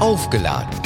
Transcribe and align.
Aufgeladen. 0.00 0.80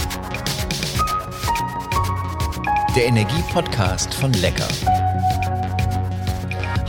Der 2.97 3.07
Energie-Podcast 3.07 4.13
von 4.13 4.33
Lecker. 4.33 4.67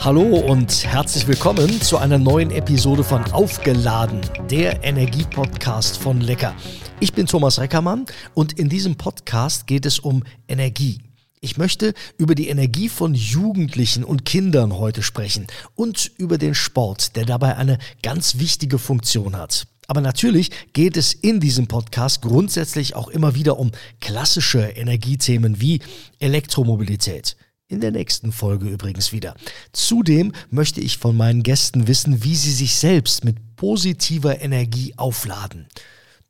Hallo 0.00 0.22
und 0.22 0.84
herzlich 0.84 1.28
willkommen 1.28 1.80
zu 1.80 1.98
einer 1.98 2.18
neuen 2.18 2.50
Episode 2.50 3.04
von 3.04 3.22
Aufgeladen, 3.30 4.22
der 4.50 4.82
Energie-Podcast 4.82 5.98
von 5.98 6.20
Lecker. 6.20 6.52
Ich 6.98 7.12
bin 7.12 7.26
Thomas 7.26 7.60
Reckermann 7.60 8.06
und 8.34 8.58
in 8.58 8.68
diesem 8.68 8.96
Podcast 8.96 9.68
geht 9.68 9.86
es 9.86 10.00
um 10.00 10.24
Energie. 10.48 10.98
Ich 11.40 11.58
möchte 11.58 11.94
über 12.18 12.34
die 12.34 12.48
Energie 12.48 12.88
von 12.88 13.14
Jugendlichen 13.14 14.02
und 14.02 14.24
Kindern 14.24 14.76
heute 14.76 15.04
sprechen 15.04 15.46
und 15.76 16.10
über 16.18 16.38
den 16.38 16.56
Sport, 16.56 17.14
der 17.14 17.24
dabei 17.24 17.56
eine 17.56 17.78
ganz 18.02 18.38
wichtige 18.38 18.80
Funktion 18.80 19.36
hat. 19.36 19.68
Aber 19.86 20.00
natürlich 20.00 20.50
geht 20.72 20.96
es 20.96 21.12
in 21.12 21.40
diesem 21.40 21.66
Podcast 21.66 22.22
grundsätzlich 22.22 22.94
auch 22.94 23.08
immer 23.08 23.34
wieder 23.34 23.58
um 23.58 23.70
klassische 24.00 24.60
Energiethemen 24.60 25.60
wie 25.60 25.80
Elektromobilität. 26.18 27.36
In 27.68 27.80
der 27.80 27.90
nächsten 27.90 28.30
Folge 28.30 28.68
übrigens 28.68 29.12
wieder. 29.12 29.34
Zudem 29.72 30.32
möchte 30.50 30.80
ich 30.80 30.98
von 30.98 31.16
meinen 31.16 31.42
Gästen 31.42 31.88
wissen, 31.88 32.22
wie 32.22 32.36
sie 32.36 32.52
sich 32.52 32.76
selbst 32.76 33.24
mit 33.24 33.56
positiver 33.56 34.40
Energie 34.40 34.94
aufladen. 34.96 35.66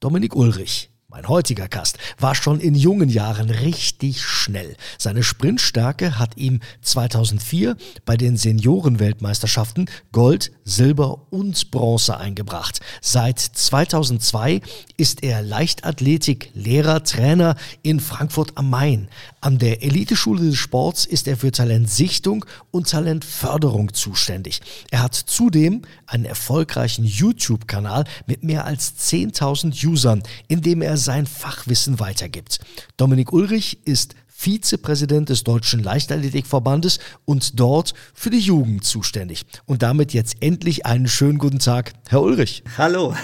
Dominik 0.00 0.34
Ulrich, 0.34 0.90
mein 1.16 1.28
heutiger 1.28 1.66
Gast 1.66 1.96
war 2.18 2.34
schon 2.34 2.60
in 2.60 2.74
jungen 2.74 3.08
Jahren 3.08 3.48
richtig 3.48 4.22
schnell. 4.22 4.76
Seine 4.98 5.22
Sprintstärke 5.22 6.18
hat 6.18 6.36
ihm 6.36 6.60
2004 6.82 7.74
bei 8.04 8.18
den 8.18 8.36
Seniorenweltmeisterschaften 8.36 9.88
Gold, 10.12 10.52
Silber 10.64 11.22
und 11.30 11.70
Bronze 11.70 12.18
eingebracht. 12.18 12.80
Seit 13.00 13.38
2002 13.38 14.60
ist 14.98 15.22
er 15.22 15.40
Leichtathletik 15.40 16.50
Lehrer, 16.52 17.02
Trainer 17.02 17.56
in 17.80 17.98
Frankfurt 17.98 18.52
am 18.56 18.68
Main. 18.68 19.08
An 19.46 19.58
der 19.58 19.84
Eliteschule 19.84 20.44
des 20.44 20.56
Sports 20.56 21.04
ist 21.04 21.28
er 21.28 21.36
für 21.36 21.52
Talentsichtung 21.52 22.44
und 22.72 22.90
Talentförderung 22.90 23.94
zuständig. 23.94 24.60
Er 24.90 25.04
hat 25.04 25.14
zudem 25.14 25.82
einen 26.04 26.24
erfolgreichen 26.24 27.04
YouTube-Kanal 27.04 28.06
mit 28.26 28.42
mehr 28.42 28.64
als 28.64 28.94
10.000 28.98 29.86
Usern, 29.86 30.24
in 30.48 30.62
dem 30.62 30.82
er 30.82 30.96
sein 30.96 31.26
Fachwissen 31.26 32.00
weitergibt. 32.00 32.58
Dominik 32.96 33.32
Ulrich 33.32 33.78
ist 33.84 34.16
Vizepräsident 34.38 35.30
des 35.30 35.44
Deutschen 35.44 35.82
Leichtathletikverbandes 35.82 36.98
und 37.24 37.58
dort 37.58 37.94
für 38.12 38.28
die 38.28 38.38
Jugend 38.38 38.84
zuständig. 38.84 39.46
Und 39.64 39.82
damit 39.82 40.12
jetzt 40.12 40.36
endlich 40.40 40.84
einen 40.84 41.08
schönen 41.08 41.38
guten 41.38 41.58
Tag, 41.58 41.94
Herr 42.08 42.20
Ulrich. 42.20 42.62
Hallo. 42.76 43.14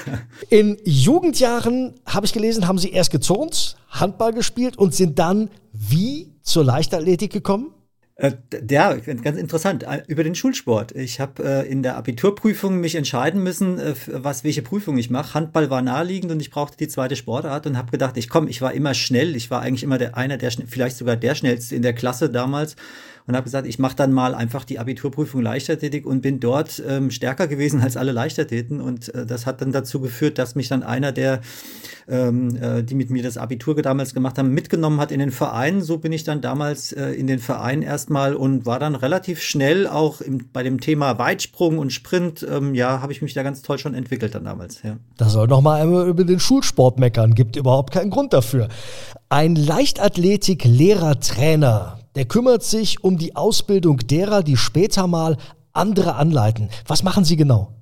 In 0.48 0.78
Jugendjahren, 0.84 1.94
habe 2.06 2.24
ich 2.24 2.32
gelesen, 2.32 2.66
haben 2.66 2.78
Sie 2.78 2.91
erst 2.91 3.10
gezurnt, 3.10 3.77
Handball 3.91 4.32
gespielt 4.32 4.78
und 4.78 4.94
sind 4.94 5.19
dann 5.19 5.50
wie 5.72 6.32
zur 6.42 6.64
Leichtathletik 6.64 7.30
gekommen? 7.30 7.74
Äh, 8.16 8.32
ja, 8.70 8.94
ganz 8.94 9.38
interessant. 9.38 9.84
Äh, 9.84 10.02
über 10.06 10.22
den 10.22 10.34
Schulsport. 10.34 10.92
Ich 10.92 11.18
habe 11.18 11.42
äh, 11.42 11.68
in 11.68 11.82
der 11.82 11.96
Abiturprüfung 11.96 12.78
mich 12.78 12.94
entscheiden 12.94 13.42
müssen, 13.42 13.78
äh, 13.78 13.94
was 14.06 14.44
welche 14.44 14.62
Prüfung 14.62 14.98
ich 14.98 15.08
mache. 15.08 15.34
Handball 15.34 15.70
war 15.70 15.80
naheliegend 15.80 16.30
und 16.30 16.41
ich 16.41 16.50
brauchte 16.50 16.77
die 16.77 16.88
zweite 16.88 17.16
Sportart 17.16 17.66
und 17.66 17.78
habe 17.78 17.91
gedacht, 17.91 18.16
ich 18.19 18.28
komme, 18.28 18.50
ich 18.50 18.60
war 18.60 18.74
immer 18.74 18.92
schnell. 18.92 19.34
Ich 19.34 19.50
war 19.50 19.62
eigentlich 19.62 19.82
immer 19.82 19.98
der 19.98 20.16
einer 20.16 20.36
der 20.36 20.52
vielleicht 20.52 20.98
sogar 20.98 21.16
der 21.16 21.34
schnellste 21.34 21.74
in 21.74 21.82
der 21.82 21.94
Klasse 21.94 22.28
damals 22.28 22.77
und 23.27 23.37
habe 23.37 23.45
gesagt, 23.45 23.67
ich 23.67 23.78
mache 23.78 23.97
dann 23.97 24.12
mal 24.12 24.34
einfach 24.34 24.65
die 24.65 24.78
Abiturprüfung 24.78 25.42
Leichtathletik 25.42 26.06
und 26.06 26.23
bin 26.23 26.41
dort 26.41 26.83
ähm, 26.87 27.11
stärker 27.11 27.47
gewesen 27.47 27.81
als 27.81 27.97
alle 27.97 28.12
Leichtathleten. 28.12 28.81
Und 28.81 29.15
äh, 29.15 29.27
das 29.27 29.47
hat 29.47 29.61
dann 29.61 29.73
dazu 29.73 30.01
geführt, 30.01 30.39
dass 30.39 30.55
mich 30.55 30.69
dann 30.69 30.83
einer 30.83 31.12
der, 31.12 31.43
ähm, 32.09 32.56
äh, 32.56 32.83
die 32.83 32.95
mit 32.95 33.11
mir 33.11 33.23
das 33.23 33.37
Abitur 33.37 33.81
damals 33.81 34.15
gemacht 34.15 34.38
haben, 34.38 34.53
mitgenommen 34.53 34.99
hat 35.00 35.12
in 35.12 35.21
den 35.21 35.31
Verein. 35.31 35.82
So 35.82 35.99
bin 35.99 36.11
ich 36.12 36.25
dann 36.25 36.41
damals 36.41 36.91
äh, 36.93 37.11
in 37.11 37.28
den 37.28 37.38
Verein 37.38 37.82
erstmal 37.82 38.34
und 38.34 38.66
war 38.66 38.81
dann 38.81 38.97
relativ 38.97 39.41
schnell 39.41 39.87
auch 39.87 40.21
im, 40.21 40.49
bei 40.53 40.62
dem 40.62 40.81
Thema 40.81 41.19
Weitsprung 41.19 41.78
und 41.78 41.93
Sprint. 41.93 42.47
Ähm, 42.49 42.75
ja, 42.75 43.03
habe 43.03 43.12
ich 43.12 43.21
mich 43.22 43.34
da 43.34 43.44
ganz 43.44 43.62
toll 43.62 43.78
schon 43.78 43.94
entwickelt 43.94 44.34
dann 44.34 44.44
damals. 44.44 44.82
Ja. 44.82 44.97
Da 45.16 45.28
soll 45.28 45.47
noch 45.47 45.61
mal 45.61 45.81
einmal 45.81 46.09
über 46.09 46.25
den 46.25 46.41
Schulsport 46.41 46.99
meckern. 46.99 47.34
Gibt 47.34 47.55
überhaupt 47.56 47.93
keinen 47.93 48.11
Grund 48.11 48.32
dafür. 48.32 48.69
Ein 49.28 49.55
Leichtathletik-Lehrer-Trainer 49.55 52.01
der 52.15 52.25
kümmert 52.27 52.62
sich 52.62 53.03
um 53.05 53.19
die 53.19 53.37
Ausbildung 53.37 53.99
derer, 53.99 54.43
die 54.43 54.56
später 54.56 55.06
mal 55.06 55.37
andere 55.73 56.17
anleiten. 56.17 56.69
Was 56.87 57.03
machen 57.03 57.25
Sie 57.25 57.37
genau? 57.37 57.73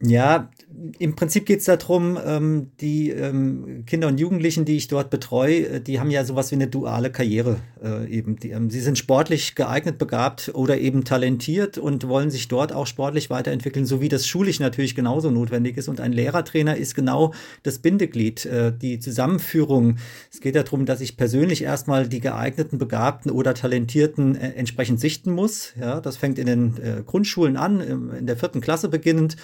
Ja, 0.00 0.50
im 0.98 1.16
Prinzip 1.16 1.46
geht 1.46 1.60
es 1.60 1.64
darum, 1.64 2.18
ähm, 2.24 2.70
die 2.80 3.10
ähm, 3.10 3.84
Kinder 3.86 4.08
und 4.08 4.18
Jugendlichen, 4.20 4.64
die 4.64 4.76
ich 4.76 4.88
dort 4.88 5.10
betreue, 5.10 5.66
äh, 5.66 5.80
die 5.80 5.98
haben 5.98 6.10
ja 6.10 6.24
sowas 6.24 6.50
wie 6.50 6.56
eine 6.56 6.68
duale 6.68 7.10
Karriere 7.10 7.56
äh, 7.82 8.06
eben. 8.08 8.36
Die, 8.36 8.50
ähm, 8.50 8.70
sie 8.70 8.80
sind 8.80 8.98
sportlich 8.98 9.54
geeignet, 9.54 9.98
begabt 9.98 10.52
oder 10.54 10.78
eben 10.78 11.04
talentiert 11.04 11.78
und 11.78 12.06
wollen 12.08 12.30
sich 12.30 12.48
dort 12.48 12.72
auch 12.72 12.86
sportlich 12.86 13.30
weiterentwickeln, 13.30 13.86
so 13.86 14.00
wie 14.00 14.08
das 14.08 14.26
schulisch 14.26 14.60
natürlich 14.60 14.94
genauso 14.94 15.30
notwendig 15.30 15.76
ist. 15.76 15.88
Und 15.88 16.00
ein 16.00 16.12
Lehrertrainer 16.12 16.76
ist 16.76 16.94
genau 16.94 17.34
das 17.62 17.78
Bindeglied, 17.78 18.46
äh, 18.46 18.72
die 18.72 19.00
Zusammenführung. 19.00 19.96
Es 20.32 20.40
geht 20.40 20.54
darum, 20.54 20.86
dass 20.86 21.00
ich 21.00 21.16
persönlich 21.16 21.62
erstmal 21.62 22.08
die 22.08 22.20
geeigneten, 22.20 22.78
begabten 22.78 23.30
oder 23.30 23.54
talentierten 23.54 24.36
äh, 24.36 24.52
entsprechend 24.52 25.00
sichten 25.00 25.32
muss. 25.32 25.72
Ja, 25.80 26.00
das 26.00 26.16
fängt 26.16 26.38
in 26.38 26.46
den 26.46 26.76
äh, 26.78 27.02
Grundschulen 27.04 27.56
an, 27.56 27.80
in 27.80 28.26
der 28.26 28.36
vierten 28.36 28.60
Klasse 28.60 28.88
beginnend. 28.88 29.36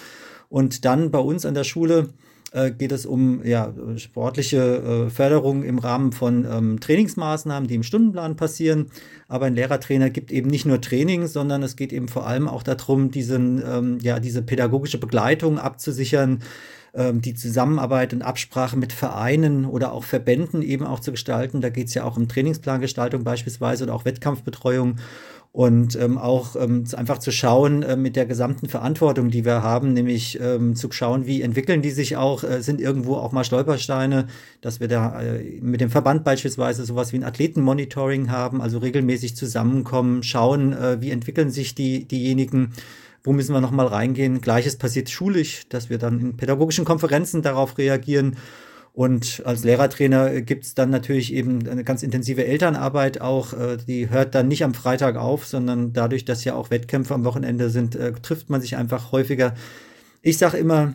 Und 0.49 0.85
dann 0.85 1.11
bei 1.11 1.19
uns 1.19 1.45
an 1.45 1.53
der 1.53 1.63
Schule 1.63 2.09
äh, 2.55 2.71
geht 2.71 2.91
es 2.91 3.05
um 3.05 3.43
ja, 3.43 3.73
sportliche 3.97 5.07
äh, 5.07 5.09
Förderung 5.09 5.63
im 5.63 5.77
Rahmen 5.77 6.13
von 6.13 6.45
ähm, 6.49 6.79
Trainingsmaßnahmen, 6.79 7.67
die 7.67 7.75
im 7.75 7.83
Stundenplan 7.83 8.37
passieren. 8.37 8.87
Aber 9.27 9.45
ein 9.45 9.55
Lehrertrainer 9.55 10.09
gibt 10.09 10.31
eben 10.31 10.49
nicht 10.49 10.65
nur 10.65 10.79
Training, 10.79 11.27
sondern 11.27 11.63
es 11.63 11.75
geht 11.75 11.91
eben 11.91 12.07
vor 12.07 12.25
allem 12.25 12.47
auch 12.47 12.63
darum, 12.63 13.11
diesen, 13.11 13.61
ähm, 13.67 13.97
ja, 14.01 14.19
diese 14.19 14.41
pädagogische 14.41 14.99
Begleitung 14.99 15.59
abzusichern, 15.59 16.43
ähm, 16.95 17.21
die 17.21 17.33
Zusammenarbeit 17.33 18.13
und 18.13 18.21
Absprache 18.21 18.77
mit 18.77 18.93
Vereinen 18.93 19.65
oder 19.65 19.91
auch 19.91 20.03
Verbänden 20.03 20.61
eben 20.61 20.85
auch 20.85 20.99
zu 20.99 21.11
gestalten. 21.11 21.61
Da 21.61 21.69
geht 21.69 21.87
es 21.87 21.93
ja 21.93 22.03
auch 22.03 22.17
um 22.17 22.27
Trainingsplangestaltung 22.27 23.23
beispielsweise 23.23 23.83
oder 23.83 23.93
auch 23.93 24.05
Wettkampfbetreuung 24.05 24.97
und 25.55 25.95
ähm, 25.95 26.17
auch 26.17 26.57
ähm, 26.57 26.83
einfach 26.97 27.17
zu 27.19 27.31
schauen 27.31 27.81
äh, 27.81 27.95
mit 27.95 28.17
der 28.17 28.25
gesamten 28.25 28.67
Verantwortung, 28.67 29.29
die 29.29 29.45
wir 29.45 29.63
haben, 29.63 29.93
nämlich 29.93 30.37
ähm, 30.41 30.75
zu 30.75 30.91
schauen, 30.91 31.27
wie 31.27 31.41
entwickeln 31.41 31.81
die 31.81 31.91
sich 31.91 32.17
auch, 32.17 32.43
äh, 32.43 32.61
sind 32.61 32.81
irgendwo 32.81 33.15
auch 33.15 33.31
mal 33.31 33.45
Stolpersteine, 33.45 34.27
dass 34.59 34.81
wir 34.81 34.89
da 34.89 35.21
äh, 35.21 35.61
mit 35.61 35.79
dem 35.79 35.89
Verband 35.89 36.25
beispielsweise 36.25 36.83
sowas 36.83 37.13
wie 37.13 37.17
ein 37.17 37.23
Athletenmonitoring 37.23 38.29
haben, 38.31 38.61
also 38.61 38.79
regelmäßig 38.79 39.37
zusammenkommen, 39.37 40.23
schauen, 40.23 40.73
äh, 40.73 40.99
wie 40.99 41.11
entwickeln 41.11 41.49
sich 41.51 41.73
die, 41.73 42.05
diejenigen, 42.05 42.73
wo 43.25 43.33
müssen 43.33 43.53
wir 43.53 43.61
nochmal 43.61 43.87
reingehen. 43.87 44.39
Gleiches 44.39 44.77
passiert 44.77 45.09
schulisch, 45.09 45.67
dass 45.67 45.89
wir 45.89 45.97
dann 45.97 46.19
in 46.19 46.37
pädagogischen 46.37 46.85
Konferenzen 46.85 47.41
darauf 47.41 47.77
reagieren 47.77 48.37
und 48.95 49.41
als 49.45 49.65
Lehrertrainer 49.65 50.39
gibt 50.39 50.63
es 50.63 50.73
dann 50.73 50.89
natürlich 50.89 51.33
eben 51.33 51.67
eine 51.67 51.83
ganz 51.83 52.01
intensive 52.01 52.45
Elternarbeit 52.45 53.19
auch. 53.19 53.51
Äh, 53.51 53.77
die 53.85 54.09
hört 54.09 54.33
dann 54.35 54.47
nicht 54.47 54.63
am 54.63 54.73
Freitag 54.73 55.17
auf, 55.17 55.45
sondern 55.45 55.91
dadurch, 55.91 56.23
dass 56.23 56.45
ja 56.45 56.55
auch 56.55 56.69
Wettkämpfe 56.69 57.13
am 57.13 57.25
Wochenende 57.25 57.69
sind, 57.69 57.95
äh, 57.95 58.13
trifft 58.13 58.49
man 58.49 58.61
sich 58.61 58.77
einfach 58.77 59.11
häufiger. 59.11 59.53
Ich 60.21 60.37
sage 60.37 60.57
immer, 60.57 60.93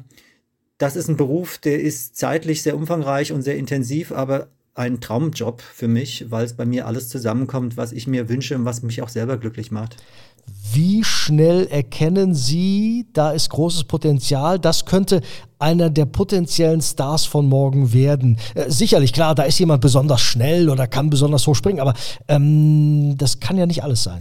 das 0.78 0.96
ist 0.96 1.08
ein 1.08 1.18
Beruf, 1.18 1.58
der 1.58 1.78
ist 1.82 2.16
zeitlich 2.16 2.62
sehr 2.62 2.74
umfangreich 2.74 3.32
und 3.32 3.42
sehr 3.42 3.58
intensiv, 3.58 4.12
aber 4.12 4.48
ein 4.74 5.02
Traumjob 5.02 5.60
für 5.60 5.88
mich, 5.88 6.30
weil 6.30 6.46
es 6.46 6.54
bei 6.54 6.64
mir 6.64 6.86
alles 6.86 7.10
zusammenkommt, 7.10 7.76
was 7.76 7.92
ich 7.92 8.06
mir 8.06 8.30
wünsche 8.30 8.56
und 8.56 8.64
was 8.64 8.82
mich 8.82 9.02
auch 9.02 9.10
selber 9.10 9.36
glücklich 9.36 9.70
macht. 9.70 10.02
Wie 10.72 11.02
schnell 11.02 11.66
erkennen 11.66 12.34
Sie, 12.34 13.06
da 13.12 13.32
ist 13.32 13.50
großes 13.50 13.84
Potenzial, 13.84 14.58
das 14.58 14.84
könnte 14.84 15.20
einer 15.58 15.90
der 15.90 16.06
potenziellen 16.06 16.80
Stars 16.80 17.24
von 17.24 17.48
morgen 17.48 17.92
werden? 17.92 18.38
Äh, 18.54 18.70
sicherlich, 18.70 19.12
klar, 19.12 19.34
da 19.34 19.42
ist 19.42 19.58
jemand 19.58 19.80
besonders 19.80 20.20
schnell 20.20 20.68
oder 20.70 20.86
kann 20.86 21.10
besonders 21.10 21.46
hoch 21.46 21.56
springen, 21.56 21.80
aber 21.80 21.94
ähm, 22.28 23.16
das 23.18 23.40
kann 23.40 23.58
ja 23.58 23.66
nicht 23.66 23.82
alles 23.82 24.04
sein. 24.04 24.20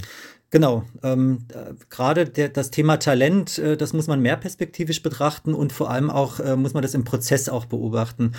Genau, 0.51 0.83
ähm, 1.03 1.45
äh, 1.53 1.73
gerade 1.91 2.25
das 2.27 2.71
Thema 2.71 2.97
Talent, 2.97 3.59
äh, 3.59 3.77
das 3.77 3.93
muss 3.93 4.07
man 4.07 4.19
mehr 4.19 4.35
perspektivisch 4.35 5.03
betrachten 5.03 5.53
und 5.53 5.71
vor 5.71 5.91
allem 5.91 6.09
auch 6.09 6.39
äh, 6.39 6.55
muss 6.55 6.73
man 6.73 6.81
das 6.81 6.95
im 6.95 7.03
Prozess 7.03 7.49
auch 7.49 7.65
beobachten. 7.65 8.31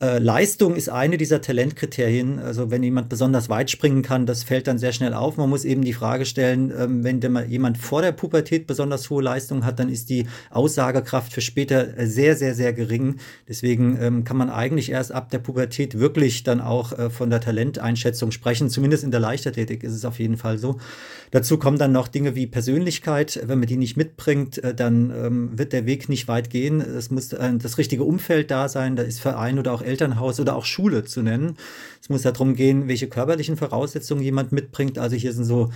Äh, 0.00 0.20
Leistung 0.20 0.76
ist 0.76 0.90
eine 0.90 1.16
dieser 1.16 1.40
Talentkriterien. 1.40 2.38
Also 2.38 2.70
wenn 2.70 2.84
jemand 2.84 3.08
besonders 3.08 3.48
weit 3.48 3.68
springen 3.68 4.02
kann, 4.02 4.26
das 4.26 4.44
fällt 4.44 4.68
dann 4.68 4.78
sehr 4.78 4.92
schnell 4.92 5.12
auf. 5.12 5.36
Man 5.36 5.50
muss 5.50 5.64
eben 5.64 5.82
die 5.82 5.92
Frage 5.92 6.24
stellen, 6.24 6.72
ähm, 6.78 7.02
wenn 7.02 7.20
jemand 7.48 7.78
vor 7.78 8.00
der 8.00 8.12
Pubertät 8.12 8.68
besonders 8.68 9.10
hohe 9.10 9.24
Leistung 9.24 9.64
hat, 9.64 9.80
dann 9.80 9.88
ist 9.88 10.08
die 10.08 10.28
Aussagekraft 10.50 11.32
für 11.32 11.40
später 11.40 12.06
sehr, 12.06 12.36
sehr, 12.36 12.54
sehr 12.54 12.72
gering. 12.72 13.16
Deswegen 13.48 13.98
ähm, 14.00 14.22
kann 14.22 14.36
man 14.36 14.50
eigentlich 14.50 14.92
erst 14.92 15.10
ab 15.10 15.30
der 15.30 15.40
Pubertät 15.40 15.98
wirklich 15.98 16.44
dann 16.44 16.60
auch 16.60 16.96
äh, 16.96 17.10
von 17.10 17.28
der 17.28 17.40
Talenteinschätzung 17.40 18.30
sprechen. 18.30 18.70
Zumindest 18.70 19.02
in 19.02 19.10
der 19.10 19.18
Leichtathletik 19.18 19.82
ist 19.82 19.94
es 19.94 20.04
auf 20.04 20.20
jeden 20.20 20.36
Fall 20.36 20.58
so. 20.58 20.78
Dazu 21.32 21.58
kommen 21.58 21.76
dann 21.76 21.90
noch 21.90 22.06
Dinge 22.06 22.36
wie 22.36 22.46
Persönlichkeit. 22.46 23.40
Wenn 23.44 23.58
man 23.58 23.66
die 23.66 23.76
nicht 23.76 23.96
mitbringt, 23.96 24.62
äh, 24.62 24.76
dann 24.76 25.10
ähm, 25.10 25.58
wird 25.58 25.72
der 25.72 25.86
Weg 25.86 26.08
nicht 26.08 26.28
weit 26.28 26.50
gehen. 26.50 26.80
Es 26.80 27.10
muss 27.10 27.30
das 27.30 27.78
richtige 27.78 28.04
Umfeld 28.04 28.52
da 28.52 28.68
sein. 28.68 28.94
Da 28.94 29.02
ist 29.02 29.20
Verein 29.20 29.58
oder 29.58 29.72
auch 29.72 29.82
Elternhaus 29.88 30.38
oder 30.38 30.54
auch 30.54 30.64
Schule 30.64 31.04
zu 31.04 31.22
nennen. 31.22 31.56
Es 32.00 32.08
muss 32.08 32.22
darum 32.22 32.54
gehen, 32.54 32.88
welche 32.88 33.08
körperlichen 33.08 33.56
Voraussetzungen 33.56 34.22
jemand 34.22 34.52
mitbringt. 34.52 34.98
Also 34.98 35.16
hier 35.16 35.32
sind 35.32 35.44
so 35.44 35.70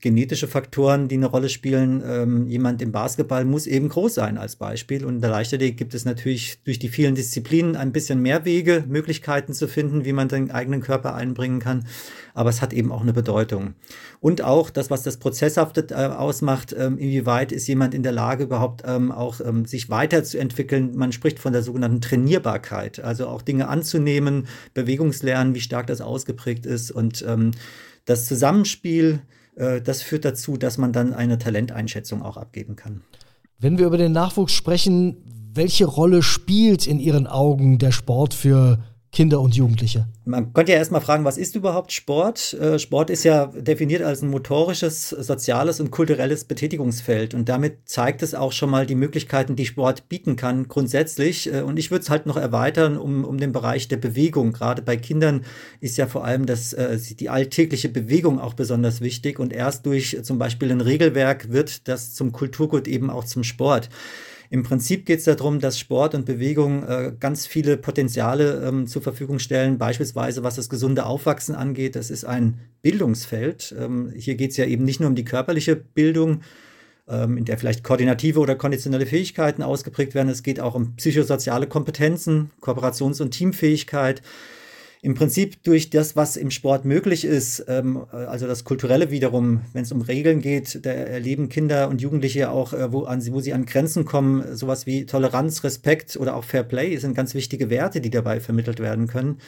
genetische 0.00 0.46
Faktoren, 0.46 1.08
die 1.08 1.16
eine 1.16 1.26
Rolle 1.26 1.48
spielen. 1.48 2.02
Ähm, 2.06 2.46
jemand 2.46 2.80
im 2.82 2.92
Basketball 2.92 3.44
muss 3.44 3.66
eben 3.66 3.88
groß 3.88 4.14
sein 4.14 4.38
als 4.38 4.56
Beispiel. 4.56 5.04
Und 5.04 5.16
in 5.16 5.20
der 5.20 5.30
Leichtathletik 5.30 5.76
gibt 5.76 5.94
es 5.94 6.04
natürlich 6.04 6.62
durch 6.64 6.78
die 6.78 6.88
vielen 6.88 7.14
Disziplinen 7.14 7.74
ein 7.74 7.92
bisschen 7.92 8.20
mehr 8.20 8.44
Wege, 8.44 8.84
Möglichkeiten 8.86 9.54
zu 9.54 9.66
finden, 9.66 10.04
wie 10.04 10.12
man 10.12 10.28
den 10.28 10.50
eigenen 10.50 10.80
Körper 10.80 11.14
einbringen 11.14 11.58
kann. 11.58 11.86
Aber 12.34 12.50
es 12.50 12.62
hat 12.62 12.72
eben 12.72 12.92
auch 12.92 13.02
eine 13.02 13.12
Bedeutung. 13.12 13.74
Und 14.20 14.42
auch 14.42 14.70
das, 14.70 14.90
was 14.90 15.02
das 15.02 15.16
Prozesshafte 15.16 15.86
äh, 15.90 16.06
ausmacht, 16.06 16.74
ähm, 16.78 16.96
inwieweit 16.98 17.50
ist 17.50 17.66
jemand 17.66 17.94
in 17.94 18.04
der 18.04 18.12
Lage, 18.12 18.44
überhaupt 18.44 18.82
ähm, 18.86 19.10
auch 19.10 19.40
ähm, 19.40 19.64
sich 19.64 19.90
weiterzuentwickeln. 19.90 20.96
Man 20.96 21.10
spricht 21.10 21.40
von 21.40 21.52
der 21.52 21.62
sogenannten 21.62 22.00
Trainierbarkeit, 22.00 23.00
also 23.00 23.26
auch 23.26 23.42
Dinge 23.42 23.57
anzunehmen, 23.66 24.46
Bewegungslernen, 24.74 25.54
wie 25.54 25.60
stark 25.60 25.88
das 25.88 26.00
ausgeprägt 26.00 26.66
ist 26.66 26.90
und 26.92 27.24
ähm, 27.26 27.50
das 28.04 28.26
Zusammenspiel 28.26 29.22
äh, 29.58 29.82
das 29.82 30.02
führt 30.02 30.24
dazu, 30.24 30.56
dass 30.56 30.78
man 30.78 30.92
dann 30.92 31.12
eine 31.12 31.38
Talenteinschätzung 31.38 32.22
auch 32.22 32.36
abgeben 32.36 32.76
kann. 32.76 33.02
Wenn 33.58 33.78
wir 33.78 33.86
über 33.86 33.98
den 33.98 34.12
Nachwuchs 34.12 34.52
sprechen, 34.52 35.16
welche 35.52 35.86
Rolle 35.86 36.22
spielt 36.22 36.86
in 36.86 37.00
Ihren 37.00 37.26
Augen 37.26 37.78
der 37.78 37.90
Sport 37.90 38.34
für 38.34 38.78
Kinder 39.18 39.40
und 39.40 39.56
Jugendliche? 39.56 40.06
Man 40.26 40.52
könnte 40.52 40.70
ja 40.70 40.78
erstmal 40.78 41.00
fragen, 41.00 41.24
was 41.24 41.38
ist 41.38 41.56
überhaupt 41.56 41.90
Sport? 41.90 42.54
Äh, 42.54 42.78
Sport 42.78 43.10
ist 43.10 43.24
ja 43.24 43.46
definiert 43.46 44.00
als 44.00 44.22
ein 44.22 44.30
motorisches, 44.30 45.08
soziales 45.08 45.80
und 45.80 45.90
kulturelles 45.90 46.44
Betätigungsfeld. 46.44 47.34
Und 47.34 47.48
damit 47.48 47.78
zeigt 47.84 48.22
es 48.22 48.36
auch 48.36 48.52
schon 48.52 48.70
mal 48.70 48.86
die 48.86 48.94
Möglichkeiten, 48.94 49.56
die 49.56 49.66
Sport 49.66 50.08
bieten 50.08 50.36
kann, 50.36 50.68
grundsätzlich. 50.68 51.52
Äh, 51.52 51.62
und 51.62 51.80
ich 51.80 51.90
würde 51.90 52.02
es 52.02 52.10
halt 52.10 52.26
noch 52.26 52.36
erweitern 52.36 52.96
um, 52.96 53.24
um 53.24 53.38
den 53.38 53.50
Bereich 53.50 53.88
der 53.88 53.96
Bewegung. 53.96 54.52
Gerade 54.52 54.82
bei 54.82 54.96
Kindern 54.96 55.44
ist 55.80 55.96
ja 55.96 56.06
vor 56.06 56.24
allem 56.24 56.46
das, 56.46 56.72
äh, 56.74 56.96
die 57.18 57.28
alltägliche 57.28 57.88
Bewegung 57.88 58.38
auch 58.38 58.54
besonders 58.54 59.00
wichtig. 59.00 59.40
Und 59.40 59.52
erst 59.52 59.84
durch 59.84 60.16
zum 60.22 60.38
Beispiel 60.38 60.70
ein 60.70 60.80
Regelwerk 60.80 61.50
wird 61.50 61.88
das 61.88 62.14
zum 62.14 62.30
Kulturgut 62.30 62.86
eben 62.86 63.10
auch 63.10 63.24
zum 63.24 63.42
Sport. 63.42 63.88
Im 64.50 64.62
Prinzip 64.62 65.04
geht 65.04 65.18
es 65.18 65.24
darum, 65.24 65.60
dass 65.60 65.78
Sport 65.78 66.14
und 66.14 66.24
Bewegung 66.24 66.82
äh, 66.84 67.12
ganz 67.18 67.46
viele 67.46 67.76
Potenziale 67.76 68.66
ähm, 68.66 68.86
zur 68.86 69.02
Verfügung 69.02 69.38
stellen, 69.38 69.76
beispielsweise 69.76 70.42
was 70.42 70.56
das 70.56 70.70
gesunde 70.70 71.04
Aufwachsen 71.04 71.54
angeht. 71.54 71.96
Das 71.96 72.10
ist 72.10 72.24
ein 72.24 72.58
Bildungsfeld. 72.80 73.74
Ähm, 73.78 74.10
hier 74.16 74.36
geht 74.36 74.52
es 74.52 74.56
ja 74.56 74.64
eben 74.64 74.84
nicht 74.84 75.00
nur 75.00 75.10
um 75.10 75.14
die 75.14 75.24
körperliche 75.24 75.76
Bildung, 75.76 76.40
ähm, 77.08 77.36
in 77.36 77.44
der 77.44 77.58
vielleicht 77.58 77.84
koordinative 77.84 78.40
oder 78.40 78.54
konditionelle 78.54 79.06
Fähigkeiten 79.06 79.62
ausgeprägt 79.62 80.14
werden. 80.14 80.28
Es 80.30 80.42
geht 80.42 80.60
auch 80.60 80.74
um 80.74 80.96
psychosoziale 80.96 81.66
Kompetenzen, 81.66 82.50
Kooperations- 82.62 83.20
und 83.20 83.32
Teamfähigkeit 83.32 84.22
im 85.00 85.14
Prinzip 85.14 85.62
durch 85.62 85.90
das, 85.90 86.16
was 86.16 86.36
im 86.36 86.50
Sport 86.50 86.84
möglich 86.84 87.24
ist, 87.24 87.64
ähm, 87.68 88.04
also 88.10 88.46
das 88.46 88.64
Kulturelle 88.64 89.10
wiederum, 89.10 89.62
wenn 89.72 89.82
es 89.82 89.92
um 89.92 90.00
Regeln 90.00 90.40
geht, 90.40 90.84
da 90.84 90.90
erleben 90.90 91.48
Kinder 91.48 91.88
und 91.88 92.00
Jugendliche 92.00 92.50
auch, 92.50 92.72
äh, 92.72 92.92
wo, 92.92 93.04
an, 93.04 93.24
wo 93.32 93.40
sie 93.40 93.52
an 93.52 93.66
Grenzen 93.66 94.04
kommen, 94.04 94.56
sowas 94.56 94.86
wie 94.86 95.06
Toleranz, 95.06 95.62
Respekt 95.62 96.16
oder 96.16 96.34
auch 96.34 96.44
Fair 96.44 96.64
Play 96.64 96.96
sind 96.96 97.14
ganz 97.14 97.34
wichtige 97.34 97.70
Werte, 97.70 98.00
die 98.00 98.10
dabei 98.10 98.40
vermittelt 98.40 98.80
werden 98.80 99.06
können. 99.06 99.38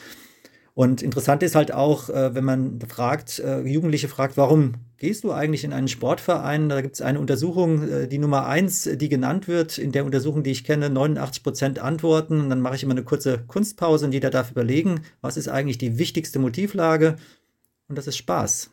Und 0.73 1.01
interessant 1.01 1.43
ist 1.43 1.55
halt 1.55 1.73
auch, 1.73 2.09
äh, 2.09 2.33
wenn 2.33 2.45
man 2.45 2.79
fragt, 2.87 3.39
äh, 3.39 3.61
Jugendliche 3.61 4.07
fragt, 4.07 4.37
warum 4.37 4.75
gehst 4.97 5.23
du 5.23 5.31
eigentlich 5.31 5.65
in 5.65 5.73
einen 5.73 5.89
Sportverein? 5.89 6.69
Da 6.69 6.81
gibt 6.81 6.95
es 6.95 7.01
eine 7.01 7.19
Untersuchung, 7.19 7.89
äh, 7.89 8.07
die 8.07 8.19
Nummer 8.19 8.45
eins, 8.45 8.89
die 8.93 9.09
genannt 9.09 9.49
wird. 9.49 9.77
In 9.77 9.91
der 9.91 10.05
Untersuchung, 10.05 10.43
die 10.43 10.51
ich 10.51 10.63
kenne, 10.63 10.89
89 10.89 11.43
Prozent 11.43 11.79
antworten. 11.79 12.39
Und 12.39 12.49
dann 12.49 12.61
mache 12.61 12.75
ich 12.75 12.83
immer 12.83 12.93
eine 12.93 13.03
kurze 13.03 13.39
Kunstpause 13.47 14.05
und 14.05 14.13
jeder 14.13 14.29
darf 14.29 14.51
überlegen, 14.51 15.01
was 15.19 15.35
ist 15.35 15.49
eigentlich 15.49 15.77
die 15.77 15.97
wichtigste 15.97 16.39
Motivlage? 16.39 17.17
Und 17.89 17.97
das 17.97 18.07
ist 18.07 18.17
Spaß. 18.17 18.71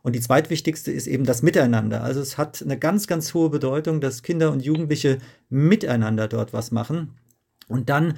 Und 0.00 0.14
die 0.14 0.20
zweitwichtigste 0.20 0.92
ist 0.92 1.06
eben 1.06 1.24
das 1.24 1.42
Miteinander. 1.42 2.02
Also 2.02 2.20
es 2.20 2.38
hat 2.38 2.62
eine 2.62 2.78
ganz, 2.78 3.06
ganz 3.06 3.32
hohe 3.34 3.50
Bedeutung, 3.50 4.00
dass 4.00 4.22
Kinder 4.22 4.50
und 4.50 4.62
Jugendliche 4.62 5.18
miteinander 5.50 6.28
dort 6.28 6.52
was 6.52 6.70
machen. 6.70 7.14
Und 7.68 7.88
dann 7.88 8.14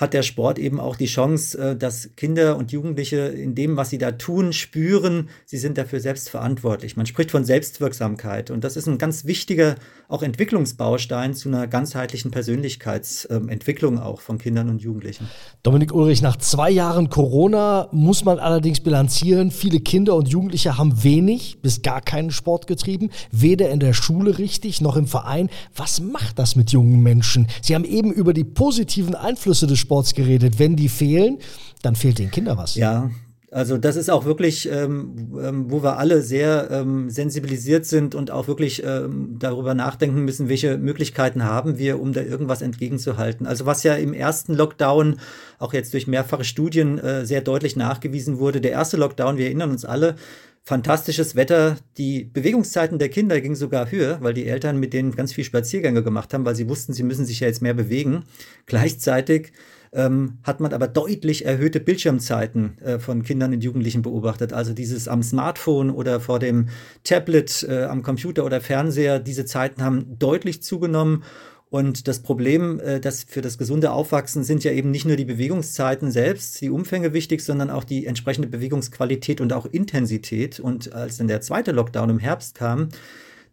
hat 0.00 0.14
der 0.14 0.22
Sport 0.22 0.58
eben 0.58 0.80
auch 0.80 0.96
die 0.96 1.06
Chance, 1.06 1.58
äh, 1.58 1.76
dass 1.76 2.10
Kinder 2.16 2.56
und 2.56 2.72
Jugendliche 2.72 3.18
in 3.18 3.54
dem, 3.54 3.76
was 3.76 3.90
sie 3.90 3.98
da 3.98 4.12
tun, 4.12 4.54
spüren, 4.54 5.28
sie 5.44 5.58
sind 5.58 5.76
dafür 5.76 6.00
selbst 6.00 6.30
verantwortlich. 6.30 6.96
Man 6.96 7.04
spricht 7.04 7.30
von 7.30 7.44
Selbstwirksamkeit 7.44 8.50
und 8.50 8.64
das 8.64 8.76
ist 8.76 8.88
ein 8.88 8.96
ganz 8.96 9.26
wichtiger 9.26 9.76
auch 10.08 10.22
Entwicklungsbaustein 10.22 11.34
zu 11.34 11.50
einer 11.50 11.66
ganzheitlichen 11.66 12.30
Persönlichkeitsentwicklung 12.30 13.98
auch 13.98 14.20
von 14.22 14.38
Kindern 14.38 14.70
und 14.70 14.80
Jugendlichen. 14.80 15.28
Dominik 15.62 15.94
Ulrich, 15.94 16.22
nach 16.22 16.36
zwei 16.36 16.70
Jahren 16.70 17.10
Corona 17.10 17.88
muss 17.92 18.24
man 18.24 18.38
allerdings 18.38 18.80
bilanzieren, 18.80 19.50
viele 19.50 19.80
Kinder 19.80 20.16
und 20.16 20.28
Jugendliche 20.28 20.78
haben 20.78 21.04
wenig 21.04 21.58
bis 21.60 21.82
gar 21.82 22.00
keinen 22.00 22.30
Sport 22.30 22.66
getrieben, 22.66 23.10
weder 23.30 23.68
in 23.68 23.80
der 23.80 23.92
Schule 23.92 24.38
richtig 24.38 24.80
noch 24.80 24.96
im 24.96 25.06
Verein. 25.06 25.50
Was 25.76 26.00
macht 26.00 26.38
das 26.38 26.56
mit 26.56 26.72
jungen 26.72 27.02
Menschen? 27.02 27.46
Sie 27.60 27.74
haben 27.74 27.84
eben 27.84 28.12
über 28.12 28.32
die 28.32 28.44
positiven 28.44 29.14
Einflüsse 29.14 29.66
des 29.66 29.78
Sports 29.78 29.89
Sports 29.90 30.14
geredet. 30.14 30.60
Wenn 30.60 30.76
die 30.76 30.88
fehlen, 30.88 31.38
dann 31.82 31.96
fehlt 31.96 32.20
den 32.20 32.30
Kindern 32.30 32.56
was. 32.56 32.76
Ja, 32.76 33.10
also 33.50 33.76
das 33.76 33.96
ist 33.96 34.08
auch 34.08 34.24
wirklich, 34.24 34.70
ähm, 34.70 35.32
ähm, 35.42 35.64
wo 35.68 35.82
wir 35.82 35.98
alle 35.98 36.22
sehr 36.22 36.68
ähm, 36.70 37.10
sensibilisiert 37.10 37.84
sind 37.86 38.14
und 38.14 38.30
auch 38.30 38.46
wirklich 38.46 38.84
ähm, 38.84 39.34
darüber 39.40 39.74
nachdenken 39.74 40.24
müssen, 40.24 40.48
welche 40.48 40.78
Möglichkeiten 40.78 41.42
haben 41.42 41.76
wir, 41.76 42.00
um 42.00 42.12
da 42.12 42.20
irgendwas 42.20 42.62
entgegenzuhalten. 42.62 43.48
Also 43.48 43.66
was 43.66 43.82
ja 43.82 43.94
im 43.94 44.14
ersten 44.14 44.54
Lockdown 44.54 45.16
auch 45.58 45.72
jetzt 45.72 45.92
durch 45.92 46.06
mehrfache 46.06 46.44
Studien 46.44 46.98
äh, 46.98 47.26
sehr 47.26 47.40
deutlich 47.40 47.74
nachgewiesen 47.74 48.38
wurde, 48.38 48.60
der 48.60 48.70
erste 48.70 48.96
Lockdown, 48.96 49.38
wir 49.38 49.46
erinnern 49.46 49.72
uns 49.72 49.84
alle, 49.84 50.14
fantastisches 50.62 51.34
Wetter. 51.34 51.76
Die 51.98 52.22
Bewegungszeiten 52.24 53.00
der 53.00 53.08
Kinder 53.08 53.40
gingen 53.40 53.56
sogar 53.56 53.90
höher, 53.90 54.18
weil 54.20 54.34
die 54.34 54.46
Eltern 54.46 54.78
mit 54.78 54.92
denen 54.92 55.16
ganz 55.16 55.32
viel 55.32 55.42
Spaziergänge 55.42 56.04
gemacht 56.04 56.32
haben, 56.32 56.44
weil 56.44 56.54
sie 56.54 56.68
wussten, 56.68 56.92
sie 56.92 57.02
müssen 57.02 57.26
sich 57.26 57.40
ja 57.40 57.48
jetzt 57.48 57.62
mehr 57.62 57.74
bewegen. 57.74 58.24
Gleichzeitig 58.66 59.52
ähm, 59.92 60.38
hat 60.44 60.60
man 60.60 60.72
aber 60.72 60.86
deutlich 60.86 61.44
erhöhte 61.44 61.80
Bildschirmzeiten 61.80 62.78
äh, 62.78 62.98
von 62.98 63.22
Kindern 63.22 63.52
und 63.52 63.64
Jugendlichen 63.64 64.02
beobachtet. 64.02 64.52
Also 64.52 64.72
dieses 64.72 65.08
am 65.08 65.22
Smartphone 65.22 65.90
oder 65.90 66.20
vor 66.20 66.38
dem 66.38 66.68
Tablet, 67.02 67.66
äh, 67.68 67.84
am 67.84 68.02
Computer 68.02 68.44
oder 68.44 68.60
Fernseher, 68.60 69.18
diese 69.18 69.44
Zeiten 69.44 69.82
haben 69.82 70.18
deutlich 70.18 70.62
zugenommen. 70.62 71.24
Und 71.70 72.08
das 72.08 72.20
Problem, 72.20 72.80
äh, 72.80 73.00
das 73.00 73.24
für 73.24 73.40
das 73.40 73.58
gesunde 73.58 73.92
Aufwachsen 73.92 74.44
sind 74.44 74.62
ja 74.64 74.72
eben 74.72 74.90
nicht 74.90 75.06
nur 75.06 75.16
die 75.16 75.24
Bewegungszeiten 75.24 76.10
selbst, 76.10 76.60
die 76.60 76.70
Umfänge 76.70 77.12
wichtig, 77.12 77.42
sondern 77.42 77.70
auch 77.70 77.84
die 77.84 78.06
entsprechende 78.06 78.48
Bewegungsqualität 78.48 79.40
und 79.40 79.52
auch 79.52 79.66
Intensität. 79.66 80.60
Und 80.60 80.92
als 80.92 81.16
dann 81.16 81.28
der 81.28 81.40
zweite 81.40 81.72
Lockdown 81.72 82.10
im 82.10 82.18
Herbst 82.18 82.54
kam, 82.54 82.88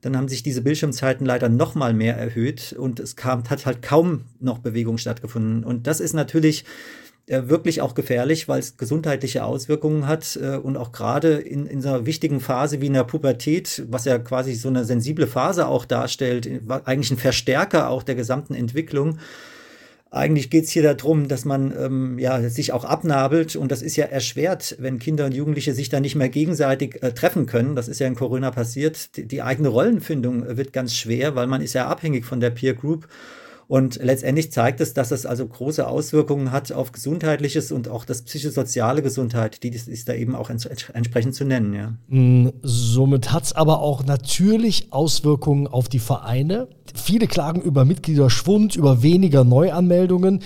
dann 0.01 0.16
haben 0.16 0.27
sich 0.27 0.44
diese 0.44 0.62
Bildschirmzeiten 0.62 1.25
leider 1.25 1.50
noch 1.50 1.75
mal 1.75 1.94
mehr 1.94 2.16
erhöht 2.16 2.74
und 2.77 3.00
es 3.00 3.16
kam, 3.16 3.44
hat 3.50 3.66
halt 3.66 3.82
kaum 3.82 4.25
noch 4.39 4.60
Bewegung 4.60 4.98
stattgefunden. 4.98 5.63
Und 5.63 5.88
das 5.88 6.00
ist 6.00 6.13
natürlich 6.13 6.66
äh, 7.27 7.50
wirklich 7.50 7.82
auch 7.82 7.94
gefährlich, 7.94 8.48
weil 8.48 8.60
es 8.60 8.77
gesundheitliche 8.77 9.44
Auswirkungen 9.44 10.08
hat 10.08 10.39
äh, 10.42 10.56
und 10.56 10.77
auch 10.77 10.94
gerade 10.94 11.34
in, 11.34 11.66
in 11.66 11.82
so 11.82 11.89
einer 11.89 12.06
wichtigen 12.06 12.39
Phase 12.39 12.80
wie 12.80 12.88
in 12.88 12.94
der 12.94 13.04
Pubertät, 13.04 13.84
was 13.89 14.06
ja 14.06 14.18
quasi 14.18 14.54
so 14.54 14.70
eine 14.70 14.86
sensible 14.86 15.27
Phase 15.27 15.68
auch 15.68 15.86
darstellt, 15.86 16.50
eigentlich 16.86 17.12
ein 17.12 17.18
Verstärker 17.18 17.89
auch 17.89 18.04
der 18.04 18.16
gesamten 18.16 18.54
Entwicklung, 18.54 19.20
eigentlich 20.12 20.50
geht 20.50 20.66
es 20.66 20.72
hier 20.72 20.84
darum, 20.84 21.28
dass 21.28 21.46
man 21.46 21.74
ähm, 21.78 22.20
ja, 22.20 22.50
sich 22.50 22.72
auch 22.72 22.86
abnabelt 22.86 23.56
und 23.56 23.72
das 23.72 23.82
ist 23.82 23.96
ja 23.96 24.06
erschwert, 24.06 24.76
wenn 24.80 25.00
Kinder 25.00 25.26
und 25.26 25.34
Jugendliche 25.34 25.74
sich 25.74 25.90
dann 25.90 26.04
nicht 26.04 26.16
mehr 26.16 26.30
gegenseitig 26.30 27.04
äh, 27.04 27.12
treffen 27.12 27.46
können. 27.46 27.76
Das 27.76 27.88
ist 27.88 28.00
ja 28.00 28.08
in 28.08 28.16
Corona 28.16 28.52
passiert. 28.52 29.18
Die, 29.18 29.28
die 29.28 29.42
eigene 29.42 29.68
Rollenfindung 29.68 30.58
wird 30.58 30.74
ganz 30.74 30.96
schwer, 30.96 31.36
weil 31.36 31.48
man 31.48 31.62
ist 31.62 31.74
ja 31.74 31.88
abhängig 31.88 32.26
von 32.26 32.40
der 32.40 32.52
Peer 32.52 32.74
Group. 32.74 33.08
Und 33.68 34.00
letztendlich 34.02 34.52
zeigt 34.52 34.80
es, 34.80 34.94
dass 34.94 35.12
es 35.12 35.26
also 35.26 35.46
große 35.46 35.86
Auswirkungen 35.86 36.52
hat 36.52 36.72
auf 36.72 36.94
gesundheitliches 36.94 37.74
und 37.74 37.90
auch 37.90 38.06
das 38.06 38.22
psychosoziale 38.22 39.02
Gesundheit, 39.02 39.62
die 39.62 39.70
ist 39.70 40.08
da 40.08 40.14
eben 40.14 40.36
auch 40.36 40.50
ents 40.50 40.66
entsprechend 40.66 41.36
zu 41.36 41.44
nennen. 41.44 41.74
Ja. 41.74 41.94
Mm, 42.08 42.54
somit 42.62 43.34
hat 43.34 43.44
es 43.44 43.54
aber 43.54 43.82
auch 43.82 44.06
natürlich 44.06 44.88
Auswirkungen 44.92 45.68
auf 45.68 45.90
die 45.90 46.00
Vereine. 46.00 46.70
Viele 46.96 47.28
klagen 47.28 47.62
über 47.62 47.84
Mitgliederschwund, 47.84 48.78
über 48.78 49.04
weniger 49.04 49.44
Neuanmeldungen. 49.44 50.44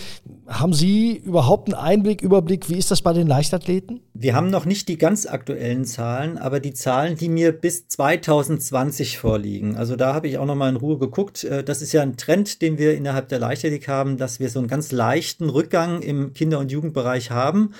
Haben 0.51 0.73
Sie 0.73 1.15
überhaupt 1.15 1.69
einen 1.73 1.81
Einblick, 1.81 2.21
Überblick, 2.21 2.69
wie 2.69 2.77
ist 2.77 2.91
das 2.91 3.01
bei 3.01 3.13
den 3.13 3.25
Leichtathleten? 3.25 4.01
Wir 4.13 4.35
haben 4.35 4.49
noch 4.49 4.65
nicht 4.65 4.89
die 4.89 4.97
ganz 4.97 5.25
aktuellen 5.25 5.85
Zahlen, 5.85 6.37
aber 6.37 6.59
die 6.59 6.73
Zahlen, 6.73 7.15
die 7.15 7.29
mir 7.29 7.53
bis 7.53 7.87
2020 7.87 9.17
vorliegen, 9.17 9.77
also 9.77 9.95
da 9.95 10.13
habe 10.13 10.27
ich 10.27 10.37
auch 10.37 10.45
noch 10.45 10.55
mal 10.55 10.67
in 10.67 10.75
Ruhe 10.75 10.97
geguckt. 10.97 11.45
Äh, 11.45 11.63
das 11.63 11.81
ist 11.81 11.93
ja 11.93 12.01
ein 12.01 12.17
Trend, 12.17 12.61
den 12.61 12.77
wir 12.77 12.95
innerhalb 12.95 13.29
der 13.29 13.39
Leichtathletik 13.39 13.87
haben, 13.87 14.17
dass 14.17 14.41
wir 14.41 14.49
so 14.49 14.59
einen 14.59 14.67
ganz 14.67 14.91
leichten 14.91 15.49
Rückgang 15.49 16.01
im 16.01 16.33
Kinder- 16.33 16.59
und 16.59 16.69
Jugendbereich 16.69 17.31
haben. 17.31 17.73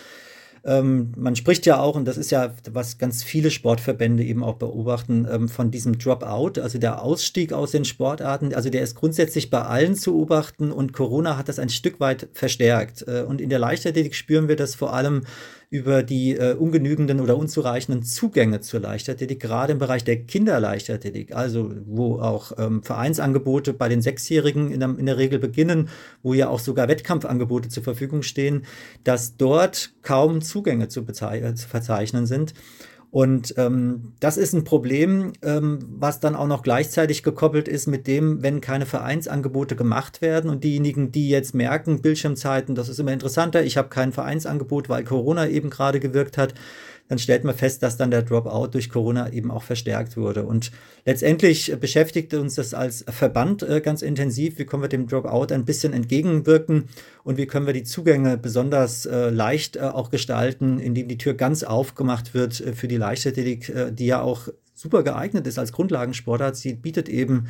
Ähm, 0.63 1.11
man 1.17 1.35
spricht 1.35 1.65
ja 1.65 1.79
auch, 1.79 1.95
und 1.95 2.05
das 2.05 2.17
ist 2.17 2.29
ja, 2.29 2.53
was 2.71 2.99
ganz 2.99 3.23
viele 3.23 3.49
Sportverbände 3.49 4.23
eben 4.23 4.43
auch 4.43 4.55
beobachten, 4.55 5.27
ähm, 5.29 5.49
von 5.49 5.71
diesem 5.71 5.97
Dropout, 5.97 6.61
also 6.61 6.77
der 6.77 7.01
Ausstieg 7.01 7.51
aus 7.51 7.71
den 7.71 7.83
Sportarten. 7.83 8.53
Also 8.53 8.69
der 8.69 8.83
ist 8.83 8.95
grundsätzlich 8.95 9.49
bei 9.49 9.61
allen 9.61 9.95
zu 9.95 10.11
beobachten 10.11 10.71
und 10.71 10.93
Corona 10.93 11.37
hat 11.37 11.49
das 11.49 11.57
ein 11.57 11.69
Stück 11.69 11.99
weit 11.99 12.29
verstärkt. 12.33 13.05
Äh, 13.07 13.23
und 13.23 13.41
in 13.41 13.49
der 13.49 13.59
Leichtathletik 13.59 14.13
spüren 14.13 14.47
wir 14.47 14.55
das 14.55 14.75
vor 14.75 14.93
allem 14.93 15.23
über 15.71 16.03
die 16.03 16.35
äh, 16.35 16.53
ungenügenden 16.53 17.21
oder 17.21 17.37
unzureichenden 17.37 18.03
Zugänge 18.03 18.59
zur 18.59 18.81
Leichtathletik, 18.81 19.39
gerade 19.39 19.71
im 19.71 19.79
Bereich 19.79 20.03
der 20.03 20.21
Kinderleichtathletik, 20.21 21.33
also 21.33 21.71
wo 21.85 22.19
auch 22.19 22.51
ähm, 22.57 22.83
Vereinsangebote 22.83 23.71
bei 23.71 23.87
den 23.87 24.01
Sechsjährigen 24.01 24.69
in 24.69 24.81
der, 24.81 24.89
in 24.99 25.05
der 25.05 25.17
Regel 25.17 25.39
beginnen, 25.39 25.87
wo 26.23 26.33
ja 26.33 26.49
auch 26.49 26.59
sogar 26.59 26.89
Wettkampfangebote 26.89 27.69
zur 27.69 27.83
Verfügung 27.83 28.21
stehen, 28.21 28.65
dass 29.05 29.37
dort 29.37 29.93
kaum 30.01 30.41
Zugänge 30.41 30.89
zu, 30.89 31.05
äh, 31.07 31.55
zu 31.55 31.69
verzeichnen 31.69 32.25
sind. 32.25 32.53
Und 33.11 33.55
ähm, 33.57 34.13
das 34.21 34.37
ist 34.37 34.53
ein 34.53 34.63
Problem, 34.63 35.33
ähm, 35.41 35.79
was 35.89 36.21
dann 36.21 36.33
auch 36.33 36.47
noch 36.47 36.63
gleichzeitig 36.63 37.23
gekoppelt 37.23 37.67
ist 37.67 37.87
mit 37.87 38.07
dem, 38.07 38.41
wenn 38.41 38.61
keine 38.61 38.85
Vereinsangebote 38.85 39.75
gemacht 39.75 40.21
werden 40.21 40.49
und 40.49 40.63
diejenigen, 40.63 41.11
die 41.11 41.29
jetzt 41.29 41.53
merken, 41.53 42.01
Bildschirmzeiten, 42.01 42.73
das 42.73 42.87
ist 42.87 42.99
immer 42.99 43.11
interessanter, 43.11 43.63
ich 43.63 43.75
habe 43.75 43.89
kein 43.89 44.13
Vereinsangebot, 44.13 44.87
weil 44.87 45.03
Corona 45.03 45.49
eben 45.49 45.69
gerade 45.69 45.99
gewirkt 45.99 46.37
hat, 46.37 46.53
dann 47.11 47.19
stellt 47.19 47.43
man 47.43 47.53
fest, 47.53 47.83
dass 47.83 47.97
dann 47.97 48.09
der 48.09 48.21
Dropout 48.21 48.67
durch 48.67 48.89
Corona 48.89 49.33
eben 49.33 49.51
auch 49.51 49.63
verstärkt 49.63 50.15
wurde. 50.15 50.45
Und 50.45 50.71
letztendlich 51.03 51.75
beschäftigte 51.77 52.39
uns 52.39 52.55
das 52.55 52.73
als 52.73 53.03
Verband 53.09 53.63
äh, 53.63 53.81
ganz 53.81 54.01
intensiv. 54.01 54.57
Wie 54.57 54.63
können 54.63 54.81
wir 54.81 54.87
dem 54.87 55.07
Dropout 55.07 55.53
ein 55.53 55.65
bisschen 55.65 55.91
entgegenwirken 55.91 56.85
und 57.25 57.37
wie 57.37 57.47
können 57.47 57.65
wir 57.65 57.73
die 57.73 57.83
Zugänge 57.83 58.37
besonders 58.37 59.05
äh, 59.05 59.29
leicht 59.29 59.75
äh, 59.75 59.81
auch 59.81 60.09
gestalten, 60.09 60.79
indem 60.79 61.09
die 61.09 61.17
Tür 61.17 61.33
ganz 61.33 61.63
aufgemacht 61.63 62.33
wird 62.33 62.53
für 62.53 62.87
die 62.87 62.95
Leichtathletik, 62.95 63.73
die 63.91 64.05
ja 64.05 64.21
auch 64.21 64.47
super 64.73 65.03
geeignet 65.03 65.45
ist 65.47 65.59
als 65.59 65.73
Grundlagensportart. 65.73 66.55
Sie 66.55 66.75
bietet 66.75 67.09
eben 67.09 67.47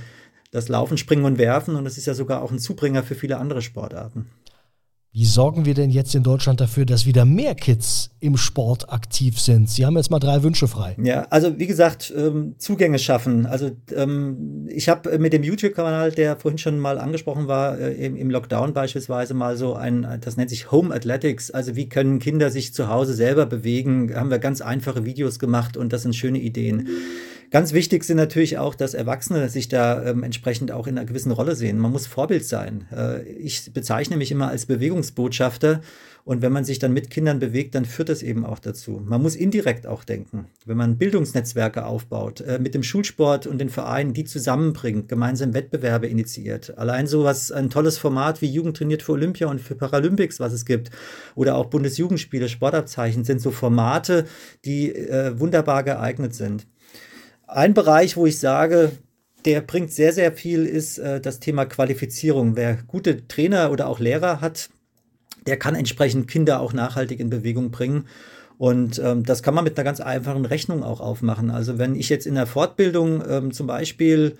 das 0.49 0.69
Laufen, 0.69 0.97
Springen 0.97 1.25
und 1.25 1.37
Werfen 1.37 1.75
und 1.75 1.85
es 1.85 1.99
ist 1.99 2.07
ja 2.07 2.15
sogar 2.15 2.41
auch 2.41 2.51
ein 2.51 2.57
Zubringer 2.57 3.03
für 3.03 3.13
viele 3.13 3.37
andere 3.37 3.61
Sportarten. 3.61 4.25
Wie 5.13 5.25
sorgen 5.25 5.65
wir 5.65 5.73
denn 5.73 5.89
jetzt 5.89 6.15
in 6.15 6.23
Deutschland 6.23 6.61
dafür, 6.61 6.85
dass 6.85 7.05
wieder 7.05 7.25
mehr 7.25 7.53
Kids 7.53 8.11
im 8.21 8.37
Sport 8.37 8.93
aktiv 8.93 9.41
sind? 9.41 9.69
Sie 9.69 9.85
haben 9.85 9.97
jetzt 9.97 10.09
mal 10.09 10.19
drei 10.19 10.41
Wünsche 10.41 10.69
frei. 10.69 10.95
Ja, 11.03 11.27
also 11.29 11.59
wie 11.59 11.67
gesagt, 11.67 12.13
ähm, 12.15 12.55
Zugänge 12.57 12.97
schaffen. 12.97 13.45
Also 13.45 13.71
ähm, 13.93 14.69
ich 14.69 14.87
habe 14.87 15.19
mit 15.19 15.33
dem 15.33 15.43
YouTube-Kanal, 15.43 16.13
der 16.13 16.37
vorhin 16.37 16.57
schon 16.57 16.79
mal 16.79 16.97
angesprochen 16.97 17.49
war, 17.49 17.77
äh, 17.77 18.05
im, 18.05 18.29
Lockdown 18.29 18.73
beispielsweise 18.73 19.33
mal 19.33 19.57
so 19.57 19.73
ein, 19.73 20.07
das 20.21 20.37
nennt 20.37 20.49
sich 20.49 20.71
Home 20.71 20.95
Athletics. 20.95 21.51
Also 21.51 21.75
wie 21.75 21.89
können 21.89 22.19
Kinder 22.19 22.49
sich 22.49 22.73
zu 22.73 22.87
Hause 22.87 23.13
selber 23.13 23.45
bewegen? 23.45 24.15
Haben 24.15 24.31
wir 24.31 24.39
ganz 24.39 24.61
einfache 24.61 25.03
Videos 25.03 25.39
gemacht 25.39 25.75
und 25.75 25.91
das 25.91 26.03
sind 26.03 26.15
schöne 26.15 26.39
Ideen. 26.39 26.87
Ganz 27.51 27.73
wichtig 27.73 28.05
sind 28.05 28.15
natürlich 28.15 28.57
auch, 28.57 28.75
dass 28.75 28.93
Erwachsene 28.93 29.49
sich 29.49 29.67
da 29.67 30.05
ähm, 30.05 30.23
entsprechend 30.23 30.71
auch 30.71 30.87
in 30.87 30.97
einer 30.97 31.05
gewissen 31.05 31.33
Rolle 31.33 31.53
sehen. 31.53 31.79
Man 31.79 31.91
muss 31.91 32.07
Vorbild 32.07 32.45
sein. 32.45 32.87
Äh, 32.95 33.23
ich 33.23 33.73
bezeichne 33.73 34.15
mich 34.15 34.31
immer 34.31 34.47
als 34.47 34.65
Bewegungsbotschafter. 34.67 35.81
Und 36.23 36.41
wenn 36.41 36.53
man 36.53 36.63
sich 36.63 36.79
dann 36.79 36.93
mit 36.93 37.09
Kindern 37.09 37.39
bewegt, 37.39 37.75
dann 37.75 37.83
führt 37.83 38.07
das 38.07 38.23
eben 38.23 38.45
auch 38.45 38.59
dazu. 38.59 39.01
Man 39.03 39.21
muss 39.21 39.35
indirekt 39.35 39.85
auch 39.85 40.05
denken. 40.05 40.45
Wenn 40.65 40.77
man 40.77 40.97
Bildungsnetzwerke 40.97 41.85
aufbaut, 41.85 42.39
äh, 42.39 42.57
mit 42.57 42.73
dem 42.73 42.83
Schulsport 42.83 43.47
und 43.47 43.57
den 43.57 43.69
Vereinen, 43.69 44.13
die 44.13 44.23
zusammenbringt, 44.23 45.09
gemeinsam 45.09 45.53
Wettbewerbe 45.53 46.07
initiiert. 46.07 46.77
Allein 46.77 47.05
so 47.05 47.25
was, 47.25 47.51
ein 47.51 47.69
tolles 47.69 47.97
Format 47.97 48.41
wie 48.41 48.47
Jugend 48.47 48.77
trainiert 48.77 49.03
für 49.03 49.11
Olympia 49.11 49.47
und 49.47 49.59
für 49.59 49.75
Paralympics, 49.75 50.39
was 50.39 50.53
es 50.53 50.65
gibt, 50.65 50.89
oder 51.35 51.55
auch 51.55 51.65
Bundesjugendspiele, 51.65 52.47
Sportabzeichen, 52.47 53.25
sind 53.25 53.41
so 53.41 53.51
Formate, 53.51 54.25
die 54.63 54.95
äh, 54.95 55.37
wunderbar 55.37 55.83
geeignet 55.83 56.33
sind. 56.33 56.65
Ein 57.53 57.73
Bereich, 57.73 58.15
wo 58.15 58.25
ich 58.25 58.39
sage, 58.39 58.93
der 59.43 59.59
bringt 59.59 59.91
sehr, 59.91 60.13
sehr 60.13 60.31
viel, 60.31 60.65
ist 60.65 60.99
äh, 60.99 61.19
das 61.19 61.41
Thema 61.41 61.65
Qualifizierung. 61.65 62.55
Wer 62.55 62.77
gute 62.87 63.27
Trainer 63.27 63.71
oder 63.71 63.87
auch 63.87 63.99
Lehrer 63.99 64.39
hat, 64.39 64.69
der 65.45 65.57
kann 65.57 65.75
entsprechend 65.75 66.29
Kinder 66.29 66.61
auch 66.61 66.71
nachhaltig 66.71 67.19
in 67.19 67.29
Bewegung 67.29 67.69
bringen. 67.69 68.07
Und 68.57 68.99
ähm, 68.99 69.25
das 69.25 69.43
kann 69.43 69.53
man 69.53 69.65
mit 69.65 69.77
einer 69.77 69.83
ganz 69.83 69.99
einfachen 69.99 70.45
Rechnung 70.45 70.81
auch 70.81 71.01
aufmachen. 71.01 71.51
Also 71.51 71.77
wenn 71.77 71.95
ich 71.95 72.07
jetzt 72.07 72.25
in 72.25 72.35
der 72.35 72.47
Fortbildung 72.47 73.21
ähm, 73.27 73.51
zum 73.51 73.67
Beispiel 73.67 74.37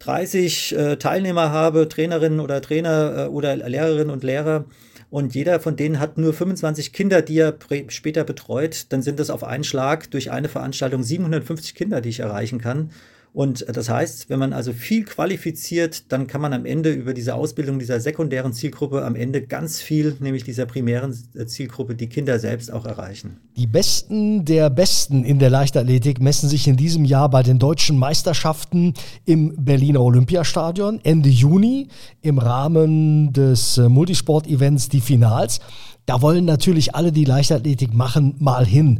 30 0.00 0.76
äh, 0.76 0.96
Teilnehmer 0.96 1.52
habe, 1.52 1.88
Trainerinnen 1.88 2.40
oder 2.40 2.60
Trainer 2.60 3.26
äh, 3.26 3.28
oder 3.28 3.54
Lehrerinnen 3.54 4.10
und 4.10 4.24
Lehrer, 4.24 4.64
und 5.10 5.34
jeder 5.34 5.58
von 5.58 5.76
denen 5.76 5.98
hat 5.98 6.18
nur 6.18 6.32
25 6.32 6.92
Kinder, 6.92 7.20
die 7.20 7.38
er 7.38 7.54
später 7.88 8.24
betreut, 8.24 8.86
dann 8.90 9.02
sind 9.02 9.18
das 9.18 9.30
auf 9.30 9.42
einen 9.42 9.64
Schlag 9.64 10.10
durch 10.12 10.30
eine 10.30 10.48
Veranstaltung 10.48 11.02
750 11.02 11.74
Kinder, 11.74 12.00
die 12.00 12.10
ich 12.10 12.20
erreichen 12.20 12.60
kann. 12.60 12.90
Und 13.32 13.64
das 13.68 13.88
heißt, 13.88 14.28
wenn 14.28 14.40
man 14.40 14.52
also 14.52 14.72
viel 14.72 15.04
qualifiziert, 15.04 16.10
dann 16.10 16.26
kann 16.26 16.40
man 16.40 16.52
am 16.52 16.66
Ende 16.66 16.92
über 16.92 17.14
diese 17.14 17.34
Ausbildung 17.34 17.78
dieser 17.78 18.00
sekundären 18.00 18.52
Zielgruppe 18.52 19.04
am 19.04 19.14
Ende 19.14 19.42
ganz 19.42 19.80
viel, 19.80 20.16
nämlich 20.18 20.42
dieser 20.42 20.66
primären 20.66 21.14
Zielgruppe, 21.46 21.94
die 21.94 22.08
Kinder 22.08 22.40
selbst 22.40 22.72
auch 22.72 22.86
erreichen. 22.86 23.36
Die 23.56 23.68
Besten 23.68 24.44
der 24.44 24.68
Besten 24.68 25.22
in 25.22 25.38
der 25.38 25.50
Leichtathletik 25.50 26.20
messen 26.20 26.48
sich 26.48 26.66
in 26.66 26.76
diesem 26.76 27.04
Jahr 27.04 27.28
bei 27.28 27.44
den 27.44 27.60
deutschen 27.60 27.98
Meisterschaften 27.98 28.94
im 29.26 29.54
Berliner 29.56 30.02
Olympiastadion 30.02 31.00
Ende 31.04 31.28
Juni 31.28 31.86
im 32.22 32.38
Rahmen 32.38 33.32
des 33.32 33.78
äh, 33.78 33.88
Multisport-Events 33.88 34.88
die 34.88 35.00
Finals. 35.00 35.60
Da 36.06 36.22
wollen 36.22 36.44
natürlich 36.44 36.96
alle, 36.96 37.12
die 37.12 37.24
Leichtathletik 37.24 37.94
machen, 37.94 38.34
mal 38.38 38.66
hin. 38.66 38.98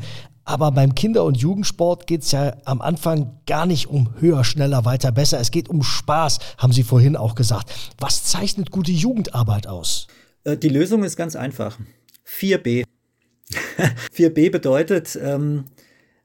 Aber 0.51 0.73
beim 0.73 0.97
Kinder- 0.97 1.23
und 1.23 1.37
Jugendsport 1.37 2.09
geht 2.09 2.23
es 2.23 2.33
ja 2.33 2.57
am 2.65 2.81
Anfang 2.81 3.39
gar 3.47 3.67
nicht 3.67 3.87
um 3.87 4.13
höher, 4.19 4.43
schneller, 4.43 4.85
weiter, 4.85 5.13
besser. 5.13 5.39
Es 5.39 5.53
geht 5.53 5.69
um 5.69 5.85
Spaß, 5.85 6.41
haben 6.59 6.73
Sie 6.73 6.83
vorhin 6.83 7.15
auch 7.15 7.37
gesagt. 7.37 7.73
Was 8.01 8.25
zeichnet 8.25 8.73
gute 8.73 8.91
Jugendarbeit 8.91 9.69
aus? 9.69 10.09
Äh, 10.43 10.57
die 10.57 10.69
Lösung 10.69 11.05
ist 11.05 11.15
ganz 11.15 11.37
einfach. 11.37 11.79
4b. 12.27 12.83
4b 14.13 14.51
bedeutet, 14.51 15.17
ähm, 15.23 15.67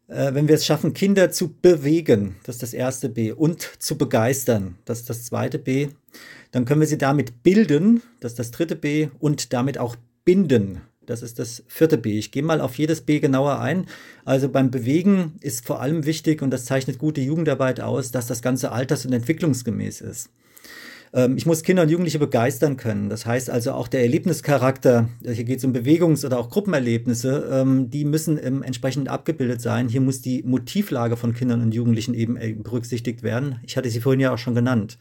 äh, 0.07 0.33
wenn 0.33 0.47
wir 0.47 0.55
es 0.55 0.65
schaffen, 0.65 0.95
Kinder 0.95 1.29
zu 1.29 1.53
bewegen, 1.53 2.37
das 2.45 2.55
ist 2.55 2.63
das 2.63 2.73
erste 2.73 3.09
B, 3.09 3.31
und 3.31 3.61
zu 3.77 3.95
begeistern, 3.95 4.79
das 4.85 5.01
ist 5.01 5.09
das 5.11 5.25
zweite 5.25 5.59
B, 5.59 5.89
dann 6.49 6.65
können 6.65 6.79
wir 6.79 6.87
sie 6.87 6.97
damit 6.97 7.43
bilden, 7.43 8.01
das 8.21 8.31
ist 8.31 8.39
das 8.39 8.49
dritte 8.49 8.75
B, 8.75 9.09
und 9.19 9.53
damit 9.53 9.77
auch 9.77 9.95
binden, 10.23 10.81
das 11.07 11.21
ist 11.21 11.39
das 11.39 11.63
vierte 11.67 11.97
B. 11.97 12.17
Ich 12.17 12.31
gehe 12.31 12.43
mal 12.43 12.61
auf 12.61 12.77
jedes 12.77 13.01
B 13.01 13.19
genauer 13.19 13.59
ein. 13.59 13.85
Also 14.23 14.49
beim 14.49 14.71
Bewegen 14.71 15.33
ist 15.41 15.65
vor 15.65 15.81
allem 15.81 16.05
wichtig, 16.05 16.41
und 16.41 16.51
das 16.51 16.65
zeichnet 16.65 16.99
gute 16.99 17.21
Jugendarbeit 17.21 17.81
aus, 17.81 18.11
dass 18.11 18.27
das 18.27 18.41
Ganze 18.41 18.71
alters- 18.71 19.05
und 19.05 19.13
entwicklungsgemäß 19.13 20.01
ist. 20.01 20.29
Ähm, 21.15 21.37
ich 21.37 21.45
muss 21.45 21.63
Kinder 21.63 21.83
und 21.83 21.89
Jugendliche 21.89 22.19
begeistern 22.19 22.77
können. 22.77 23.09
Das 23.09 23.25
heißt 23.25 23.49
also 23.49 23.71
auch 23.71 23.87
der 23.87 24.01
Erlebnischarakter, 24.01 25.07
hier 25.23 25.43
geht 25.45 25.59
es 25.59 25.65
um 25.65 25.73
Bewegungs- 25.73 26.25
oder 26.25 26.37
auch 26.37 26.49
Gruppenerlebnisse, 26.49 27.49
ähm, 27.51 27.89
die 27.89 28.05
müssen 28.05 28.37
entsprechend 28.37 29.09
abgebildet 29.09 29.61
sein. 29.61 29.87
Hier 29.87 30.01
muss 30.01 30.21
die 30.21 30.43
Motivlage 30.43 31.15
von 31.15 31.33
Kindern 31.33 31.61
und 31.61 31.73
Jugendlichen 31.73 32.13
eben 32.13 32.35
äh, 32.37 32.53
berücksichtigt 32.53 33.23
werden. 33.23 33.59
Ich 33.65 33.77
hatte 33.77 33.89
sie 33.89 34.01
vorhin 34.01 34.19
ja 34.19 34.33
auch 34.33 34.37
schon 34.37 34.55
genannt. 34.55 34.97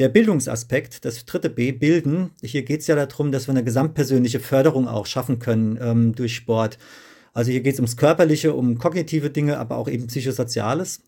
Der 0.00 0.08
Bildungsaspekt, 0.08 1.04
das 1.04 1.26
dritte 1.26 1.50
B, 1.50 1.72
Bilden. 1.72 2.30
Hier 2.42 2.62
geht 2.62 2.80
es 2.80 2.86
ja 2.86 2.96
darum, 2.96 3.32
dass 3.32 3.48
wir 3.48 3.52
eine 3.52 3.62
gesamtpersönliche 3.62 4.40
Förderung 4.40 4.88
auch 4.88 5.04
schaffen 5.04 5.40
können 5.40 5.78
ähm, 5.78 6.14
durch 6.14 6.34
Sport. 6.34 6.78
Also 7.34 7.50
hier 7.50 7.60
geht 7.60 7.74
es 7.74 7.80
ums 7.80 7.98
Körperliche, 7.98 8.54
um 8.54 8.78
kognitive 8.78 9.28
Dinge, 9.28 9.58
aber 9.58 9.76
auch 9.76 9.88
eben 9.88 10.06
Psychosoziales. 10.06 11.02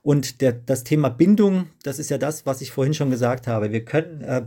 Und 0.00 0.40
der, 0.40 0.52
das 0.52 0.82
Thema 0.82 1.10
Bindung, 1.10 1.66
das 1.82 1.98
ist 1.98 2.08
ja 2.08 2.16
das, 2.16 2.46
was 2.46 2.62
ich 2.62 2.70
vorhin 2.70 2.94
schon 2.94 3.10
gesagt 3.10 3.46
habe. 3.46 3.70
Wir 3.70 3.84
können 3.84 4.22
äh, 4.22 4.44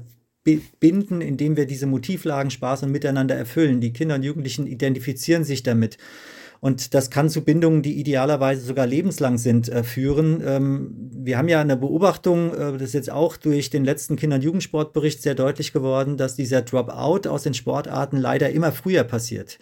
binden, 0.80 1.22
indem 1.22 1.56
wir 1.56 1.68
diese 1.68 1.86
Motivlagen 1.86 2.50
Spaß 2.50 2.82
und 2.82 2.92
Miteinander 2.92 3.36
erfüllen. 3.36 3.82
Die 3.82 3.94
Kinder 3.94 4.16
und 4.16 4.24
Jugendlichen 4.24 4.66
identifizieren 4.66 5.44
sich 5.44 5.62
damit. 5.62 6.00
Und 6.62 6.94
das 6.94 7.10
kann 7.10 7.28
zu 7.28 7.44
Bindungen, 7.44 7.82
die 7.82 8.00
idealerweise 8.00 8.62
sogar 8.62 8.86
lebenslang 8.86 9.40
sind, 9.40 9.68
äh, 9.68 9.84
führen. 9.84 10.44
Ähm, 10.46 11.10
wir 11.12 11.40
haben 11.40 11.50
ja 11.50 11.60
eine 11.60 11.76
Beobachtung, 11.76 12.54
äh, 12.54 12.74
das 12.74 12.84
ist 12.84 12.94
jetzt 12.94 13.12
auch 13.12 13.36
durch 13.36 13.72
den 13.72 13.84
letzten 13.84 14.16
Kinder- 14.16 14.36
und 14.36 14.44
Jugendsportbericht 14.44 15.24
sehr 15.24 15.34
deutlich 15.34 15.74
geworden, 15.74 16.18
dass 16.18 16.36
dieser 16.36 16.62
Dropout 16.62 17.28
aus 17.28 17.42
den 17.42 17.56
Sportarten 17.56 18.18
leider 18.18 18.52
immer 18.52 18.72
früher 18.72 19.04
passiert. 19.04 19.58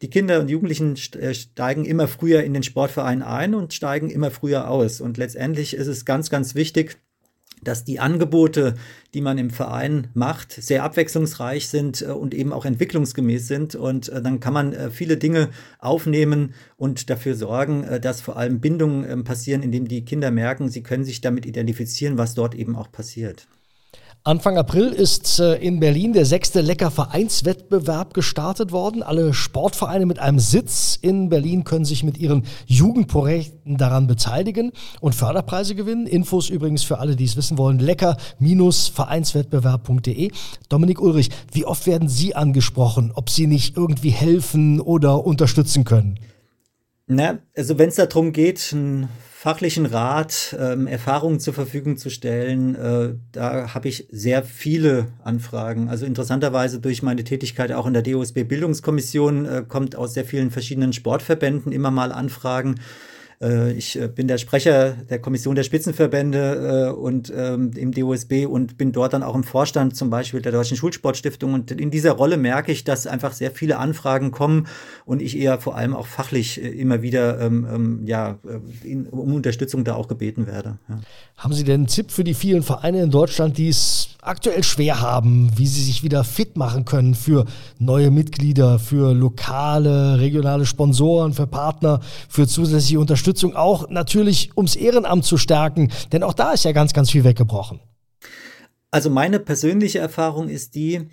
Die 0.00 0.08
Kinder 0.08 0.40
und 0.40 0.48
Jugendlichen 0.48 0.96
äh, 1.20 1.34
steigen 1.34 1.84
immer 1.84 2.08
früher 2.08 2.42
in 2.42 2.54
den 2.54 2.62
Sportverein 2.62 3.22
ein 3.22 3.54
und 3.54 3.74
steigen 3.74 4.08
immer 4.08 4.30
früher 4.30 4.70
aus. 4.70 5.02
Und 5.02 5.18
letztendlich 5.18 5.74
ist 5.74 5.86
es 5.86 6.06
ganz, 6.06 6.30
ganz 6.30 6.54
wichtig, 6.54 6.96
dass 7.62 7.84
die 7.84 8.00
Angebote, 8.00 8.74
die 9.14 9.20
man 9.20 9.38
im 9.38 9.50
Verein 9.50 10.08
macht, 10.14 10.52
sehr 10.52 10.84
abwechslungsreich 10.84 11.68
sind 11.68 12.02
äh, 12.02 12.06
und 12.06 12.34
eben 12.34 12.52
auch 12.52 12.64
entwicklungsgemäß 12.64 13.46
sind. 13.48 13.74
Und 13.74 14.08
äh, 14.08 14.22
dann 14.22 14.40
kann 14.40 14.52
man 14.52 14.72
äh, 14.72 14.90
viele 14.90 15.16
Dinge 15.16 15.50
aufnehmen 15.78 16.54
und 16.76 17.10
dafür 17.10 17.34
sorgen, 17.34 17.86
dass 18.00 18.20
vor 18.20 18.36
allem 18.36 18.60
Bindungen 18.60 19.08
ähm, 19.08 19.24
passieren, 19.24 19.62
indem 19.62 19.88
die 19.88 20.04
Kinder 20.04 20.30
merken, 20.30 20.68
sie 20.68 20.82
können 20.82 21.04
sich 21.04 21.20
damit 21.20 21.46
identifizieren, 21.46 22.18
was 22.18 22.34
dort 22.34 22.54
eben 22.54 22.76
auch 22.76 22.90
passiert. 22.90 23.48
Anfang 24.24 24.58
April 24.58 24.88
ist 24.88 25.38
äh, 25.38 25.54
in 25.54 25.78
Berlin 25.80 26.12
der 26.12 26.26
sechste 26.26 26.60
Lecker-Vereinswettbewerb 26.60 28.14
gestartet 28.14 28.72
worden. 28.72 29.02
Alle 29.02 29.32
Sportvereine 29.32 30.04
mit 30.06 30.18
einem 30.18 30.38
Sitz 30.38 30.98
in 31.00 31.30
Berlin 31.30 31.64
können 31.64 31.86
sich 31.86 32.04
mit 32.04 32.18
ihren 32.18 32.44
Jugendprojekten 32.66 33.78
daran 33.78 34.06
beteiligen 34.06 34.72
und 35.00 35.14
Förderpreise 35.14 35.74
gewinnen. 35.74 36.06
Infos 36.06 36.50
übrigens 36.50 36.82
für 36.82 36.98
alle, 36.98 37.16
die 37.16 37.24
es 37.24 37.36
wissen 37.36 37.56
wollen, 37.56 37.78
lecker-vereinswettbewerb.de. 37.78 40.30
Dominik 40.68 41.00
Ulrich, 41.00 41.30
wie 41.52 41.64
oft 41.64 41.86
werden 41.86 42.08
Sie 42.08 42.34
angesprochen, 42.34 43.12
ob 43.14 43.30
Sie 43.30 43.46
nicht 43.46 43.76
irgendwie 43.76 44.10
helfen 44.10 44.80
oder 44.80 45.24
unterstützen 45.24 45.84
können? 45.84 46.18
Na, 47.06 47.38
also 47.56 47.78
wenn 47.78 47.88
es 47.88 47.94
darum 47.94 48.32
geht, 48.32 48.72
ein 48.72 49.08
fachlichen 49.40 49.86
Rat, 49.86 50.56
ähm, 50.58 50.88
Erfahrungen 50.88 51.38
zur 51.38 51.54
Verfügung 51.54 51.96
zu 51.96 52.10
stellen. 52.10 52.74
Äh, 52.74 53.14
da 53.30 53.72
habe 53.72 53.86
ich 53.86 54.08
sehr 54.10 54.42
viele 54.42 55.12
Anfragen. 55.22 55.88
Also 55.88 56.06
interessanterweise 56.06 56.80
durch 56.80 57.04
meine 57.04 57.22
Tätigkeit 57.22 57.70
auch 57.70 57.86
in 57.86 57.92
der 57.92 58.02
DOSB 58.02 58.42
Bildungskommission 58.42 59.46
äh, 59.46 59.64
kommt 59.68 59.94
aus 59.94 60.14
sehr 60.14 60.24
vielen 60.24 60.50
verschiedenen 60.50 60.92
Sportverbänden 60.92 61.70
immer 61.70 61.92
mal 61.92 62.10
Anfragen. 62.10 62.80
Äh, 63.40 63.72
ich 63.72 63.98
äh, 64.00 64.08
bin 64.08 64.26
der 64.28 64.38
Sprecher 64.38 64.92
der 65.08 65.20
Kommission 65.20 65.54
der 65.54 65.62
Spitzenverbände 65.62 66.88
äh, 66.88 66.92
und 66.92 67.32
ähm, 67.34 67.70
im 67.76 67.92
DOSB 67.92 68.46
und 68.46 68.76
bin 68.76 68.92
dort 68.92 69.12
dann 69.12 69.22
auch 69.22 69.34
im 69.34 69.44
Vorstand 69.44 69.96
zum 69.96 70.10
Beispiel 70.10 70.42
der 70.42 70.52
Deutschen 70.52 70.76
Schulsportstiftung. 70.76 71.54
Und 71.54 71.70
in 71.70 71.90
dieser 71.90 72.12
Rolle 72.12 72.36
merke 72.36 72.72
ich, 72.72 72.84
dass 72.84 73.06
einfach 73.06 73.32
sehr 73.32 73.50
viele 73.50 73.78
Anfragen 73.78 74.30
kommen 74.30 74.66
und 75.04 75.22
ich 75.22 75.38
eher 75.38 75.58
vor 75.58 75.76
allem 75.76 75.94
auch 75.94 76.06
fachlich 76.06 76.60
immer 76.60 77.02
wieder 77.02 77.40
ähm, 77.40 77.66
ähm 77.72 78.00
ja, 78.04 78.38
um 79.10 79.34
Unterstützung 79.34 79.84
da 79.84 79.94
auch 79.94 80.08
gebeten 80.08 80.46
werde. 80.46 80.78
Ja. 80.88 81.00
Haben 81.36 81.52
Sie 81.52 81.64
denn 81.64 81.80
einen 81.80 81.86
Tipp 81.86 82.10
für 82.10 82.24
die 82.24 82.34
vielen 82.34 82.62
Vereine 82.62 83.02
in 83.02 83.10
Deutschland, 83.10 83.58
die 83.58 83.68
es 83.68 84.16
aktuell 84.20 84.62
schwer 84.64 85.00
haben, 85.00 85.50
wie 85.56 85.66
sie 85.66 85.82
sich 85.82 86.02
wieder 86.02 86.24
fit 86.24 86.56
machen 86.56 86.84
können 86.84 87.14
für 87.14 87.46
neue 87.78 88.10
Mitglieder, 88.10 88.78
für 88.78 89.14
lokale, 89.14 90.20
regionale 90.20 90.66
Sponsoren, 90.66 91.32
für 91.32 91.46
Partner, 91.46 92.00
für 92.28 92.46
zusätzliche 92.46 93.00
Unterstützung, 93.00 93.27
auch 93.54 93.88
natürlich 93.88 94.50
ums 94.56 94.76
Ehrenamt 94.76 95.24
zu 95.24 95.36
stärken, 95.36 95.90
denn 96.12 96.22
auch 96.22 96.34
da 96.34 96.52
ist 96.52 96.64
ja 96.64 96.72
ganz, 96.72 96.92
ganz 96.92 97.10
viel 97.10 97.24
weggebrochen. 97.24 97.80
Also 98.90 99.10
meine 99.10 99.38
persönliche 99.38 99.98
Erfahrung 99.98 100.48
ist 100.48 100.74
die, 100.74 101.08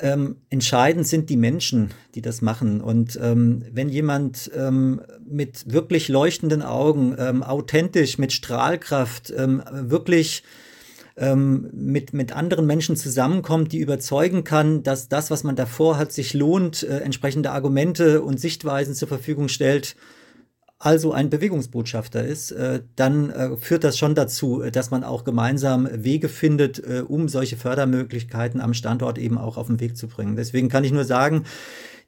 ähm, 0.00 0.36
entscheidend 0.48 1.06
sind 1.06 1.28
die 1.28 1.36
Menschen, 1.36 1.90
die 2.14 2.22
das 2.22 2.40
machen. 2.40 2.80
Und 2.80 3.18
ähm, 3.20 3.64
wenn 3.70 3.88
jemand 3.88 4.50
ähm, 4.56 5.02
mit 5.28 5.72
wirklich 5.72 6.08
leuchtenden 6.08 6.62
Augen, 6.62 7.16
ähm, 7.18 7.42
authentisch, 7.42 8.18
mit 8.18 8.32
Strahlkraft, 8.32 9.32
ähm, 9.36 9.62
wirklich 9.70 10.42
ähm, 11.16 11.68
mit, 11.72 12.12
mit 12.12 12.32
anderen 12.34 12.66
Menschen 12.66 12.96
zusammenkommt, 12.96 13.72
die 13.72 13.78
überzeugen 13.78 14.44
kann, 14.44 14.82
dass 14.82 15.08
das, 15.08 15.30
was 15.30 15.44
man 15.44 15.56
davor 15.56 15.98
hat, 15.98 16.12
sich 16.12 16.32
lohnt, 16.34 16.82
äh, 16.82 17.00
entsprechende 17.00 17.50
Argumente 17.50 18.22
und 18.22 18.40
Sichtweisen 18.40 18.94
zur 18.94 19.08
Verfügung 19.08 19.48
stellt, 19.48 19.96
also 20.82 21.12
ein 21.12 21.28
Bewegungsbotschafter 21.28 22.24
ist, 22.24 22.52
äh, 22.52 22.80
dann 22.96 23.28
äh, 23.28 23.56
führt 23.58 23.84
das 23.84 23.98
schon 23.98 24.14
dazu, 24.14 24.62
äh, 24.62 24.72
dass 24.72 24.90
man 24.90 25.04
auch 25.04 25.24
gemeinsam 25.24 25.86
Wege 25.92 26.30
findet, 26.30 26.80
um 27.06 27.28
solche 27.28 27.58
Fördermöglichkeiten 27.58 28.62
am 28.62 28.72
Standort 28.72 29.18
eben 29.18 29.36
auch 29.36 29.58
auf 29.58 29.66
den 29.66 29.78
Weg 29.78 29.96
zu 29.98 30.08
bringen. 30.08 30.36
Deswegen 30.36 30.70
kann 30.70 30.82
ich 30.82 30.92
nur 30.92 31.04
sagen, 31.04 31.44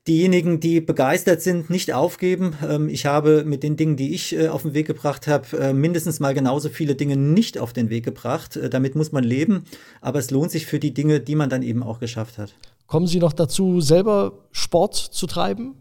diejenigen, 0.09 0.59
die 0.59 0.81
begeistert 0.81 1.43
sind, 1.43 1.69
nicht 1.69 1.93
aufgeben. 1.93 2.55
Ähm, 2.67 2.89
ich 2.89 3.05
habe 3.05 3.45
mit 3.45 3.63
den 3.63 3.77
Dingen, 3.77 3.97
die 3.97 4.15
ich 4.15 4.49
auf 4.49 4.63
den 4.63 4.73
Weg 4.73 4.87
gebracht 4.87 5.27
habe, 5.27 5.75
mindestens 5.75 6.19
mal 6.19 6.33
genauso 6.33 6.71
viele 6.71 6.95
Dinge 6.95 7.19
nicht 7.19 7.59
auf 7.59 7.75
den 7.75 7.91
Weg 7.91 8.05
gebracht. 8.07 8.59
Damit 8.71 8.95
muss 8.97 9.13
man 9.13 9.23
leben, 9.23 9.65
aber 10.01 10.19
es 10.19 10.31
lohnt 10.31 10.51
sich 10.51 10.65
für 10.65 10.79
die 10.79 10.95
Dinge, 10.95 11.21
die 11.21 11.35
man 11.35 11.51
dann 11.51 11.63
eben 11.63 11.83
auch 11.83 12.01
geschafft 12.01 12.39
hat. 12.39 12.55
Kommen 12.87 13.07
Sie 13.07 13.19
noch 13.19 13.35
dazu, 13.35 13.83
selber 13.83 14.47
Sport 14.51 14.97
zu 14.97 15.27
treiben? 15.27 15.75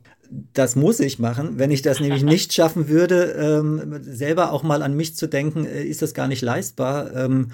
Das 0.54 0.78
muss 0.78 1.00
ich 1.02 1.20
machen. 1.20 1.60
Wenn 1.60 1.72
ich 1.72 1.82
das 1.82 2.00
nämlich 2.00 2.24
nicht 2.24 2.54
schaffen 2.54 2.88
würde, 2.88 3.34
ähm, 3.34 4.00
selber 4.02 4.54
auch 4.54 4.64
mal 4.64 4.82
an 4.82 4.96
mich 4.96 5.16
zu 5.16 5.28
denken, 5.28 5.66
ist 5.66 6.02
das 6.02 6.14
gar 6.14 6.28
nicht 6.28 6.42
leistbar. 6.42 7.14
Ähm, 7.16 7.50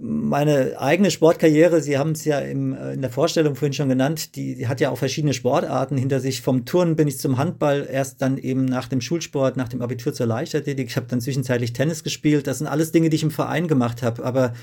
meine 0.00 0.80
eigene 0.80 1.10
Sportkarriere, 1.10 1.80
Sie 1.80 1.98
haben 1.98 2.12
es 2.12 2.24
ja 2.24 2.38
im, 2.38 2.72
äh, 2.72 2.94
in 2.94 3.02
der 3.02 3.10
Vorstellung 3.10 3.54
vorhin 3.54 3.72
schon 3.72 3.88
genannt, 3.88 4.36
die, 4.36 4.56
die, 4.56 4.68
hat 4.68 4.80
ja 4.80 4.90
auch 4.90 4.98
verschiedene 4.98 5.34
Sportarten 5.34 5.96
hinter 5.96 6.20
sich. 6.20 6.40
Vom 6.40 6.64
Turnen 6.64 6.96
bin 6.96 7.08
ich 7.08 7.18
zum 7.18 7.38
Handball, 7.38 7.86
erst 7.90 8.22
dann 8.22 8.38
eben 8.38 8.64
nach 8.64 8.88
dem 8.88 9.00
Schulsport, 9.00 9.56
nach 9.56 9.68
dem 9.68 9.82
Abitur 9.82 10.12
zur 10.12 10.26
Leichtathletik. 10.26 10.88
Ich 10.88 10.96
habe 10.96 11.06
dann 11.08 11.20
zwischenzeitlich 11.20 11.72
Tennis 11.72 12.02
gespielt. 12.04 12.46
Das 12.46 12.58
sind 12.58 12.66
alles 12.66 12.92
Dinge, 12.92 13.10
die 13.10 13.16
ich 13.16 13.22
im 13.22 13.30
Verein 13.30 13.68
gemacht 13.68 14.02
habe. 14.02 14.24
Aber 14.24 14.54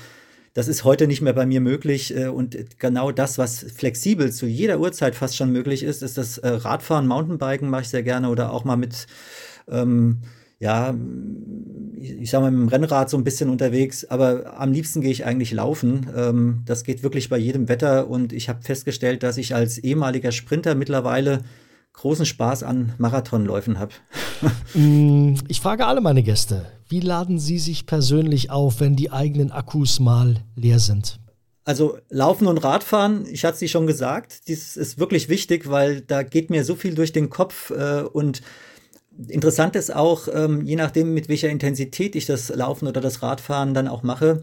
das 0.54 0.68
ist 0.68 0.84
heute 0.84 1.06
nicht 1.06 1.20
mehr 1.20 1.32
bei 1.32 1.46
mir 1.46 1.60
möglich. 1.60 2.16
Äh, 2.16 2.28
und 2.28 2.78
genau 2.78 3.12
das, 3.12 3.38
was 3.38 3.58
flexibel 3.60 4.32
zu 4.32 4.46
jeder 4.46 4.80
Uhrzeit 4.80 5.14
fast 5.14 5.36
schon 5.36 5.52
möglich 5.52 5.82
ist, 5.82 6.02
ist 6.02 6.16
das 6.16 6.38
äh, 6.38 6.48
Radfahren, 6.48 7.06
Mountainbiken 7.06 7.68
mache 7.68 7.82
ich 7.82 7.88
sehr 7.88 8.02
gerne 8.02 8.30
oder 8.30 8.52
auch 8.52 8.64
mal 8.64 8.76
mit 8.76 9.06
ähm, 9.68 10.22
ja, 10.60 10.94
ich 12.00 12.30
sag 12.30 12.40
mal, 12.40 12.50
mit 12.50 12.60
dem 12.60 12.68
Rennrad 12.68 13.10
so 13.10 13.16
ein 13.16 13.24
bisschen 13.24 13.50
unterwegs, 13.50 14.04
aber 14.06 14.58
am 14.58 14.72
liebsten 14.72 15.00
gehe 15.00 15.10
ich 15.10 15.26
eigentlich 15.26 15.52
laufen. 15.52 16.08
Ähm, 16.16 16.62
das 16.64 16.84
geht 16.84 17.02
wirklich 17.02 17.28
bei 17.28 17.36
jedem 17.36 17.68
Wetter 17.68 18.08
und 18.08 18.32
ich 18.32 18.48
habe 18.48 18.62
festgestellt, 18.62 19.22
dass 19.22 19.36
ich 19.36 19.54
als 19.54 19.78
ehemaliger 19.78 20.32
Sprinter 20.32 20.74
mittlerweile 20.74 21.40
großen 21.92 22.26
Spaß 22.26 22.62
an 22.62 22.94
Marathonläufen 22.98 23.78
habe. 23.78 23.92
Mm, 24.74 25.36
ich 25.48 25.60
frage 25.60 25.86
alle 25.86 26.00
meine 26.00 26.22
Gäste, 26.22 26.66
wie 26.94 27.00
laden 27.00 27.40
Sie 27.40 27.58
sich 27.58 27.86
persönlich 27.86 28.52
auf, 28.52 28.78
wenn 28.78 28.94
die 28.94 29.10
eigenen 29.10 29.50
Akkus 29.50 29.98
mal 29.98 30.44
leer 30.54 30.78
sind? 30.78 31.18
Also 31.64 31.98
Laufen 32.08 32.46
und 32.46 32.58
Radfahren, 32.58 33.26
ich 33.26 33.44
hatte 33.44 33.64
es 33.64 33.70
schon 33.72 33.88
gesagt, 33.88 34.48
das 34.48 34.76
ist 34.76 34.96
wirklich 35.00 35.28
wichtig, 35.28 35.68
weil 35.68 36.02
da 36.02 36.22
geht 36.22 36.50
mir 36.50 36.64
so 36.64 36.76
viel 36.76 36.94
durch 36.94 37.12
den 37.12 37.30
Kopf 37.30 37.70
äh, 37.70 38.02
und 38.02 38.42
Interessant 39.28 39.76
ist 39.76 39.94
auch, 39.94 40.26
ähm, 40.32 40.66
je 40.66 40.74
nachdem, 40.74 41.14
mit 41.14 41.28
welcher 41.28 41.48
Intensität 41.48 42.16
ich 42.16 42.26
das 42.26 42.48
Laufen 42.48 42.88
oder 42.88 43.00
das 43.00 43.22
Radfahren 43.22 43.72
dann 43.72 43.86
auch 43.86 44.02
mache, 44.02 44.42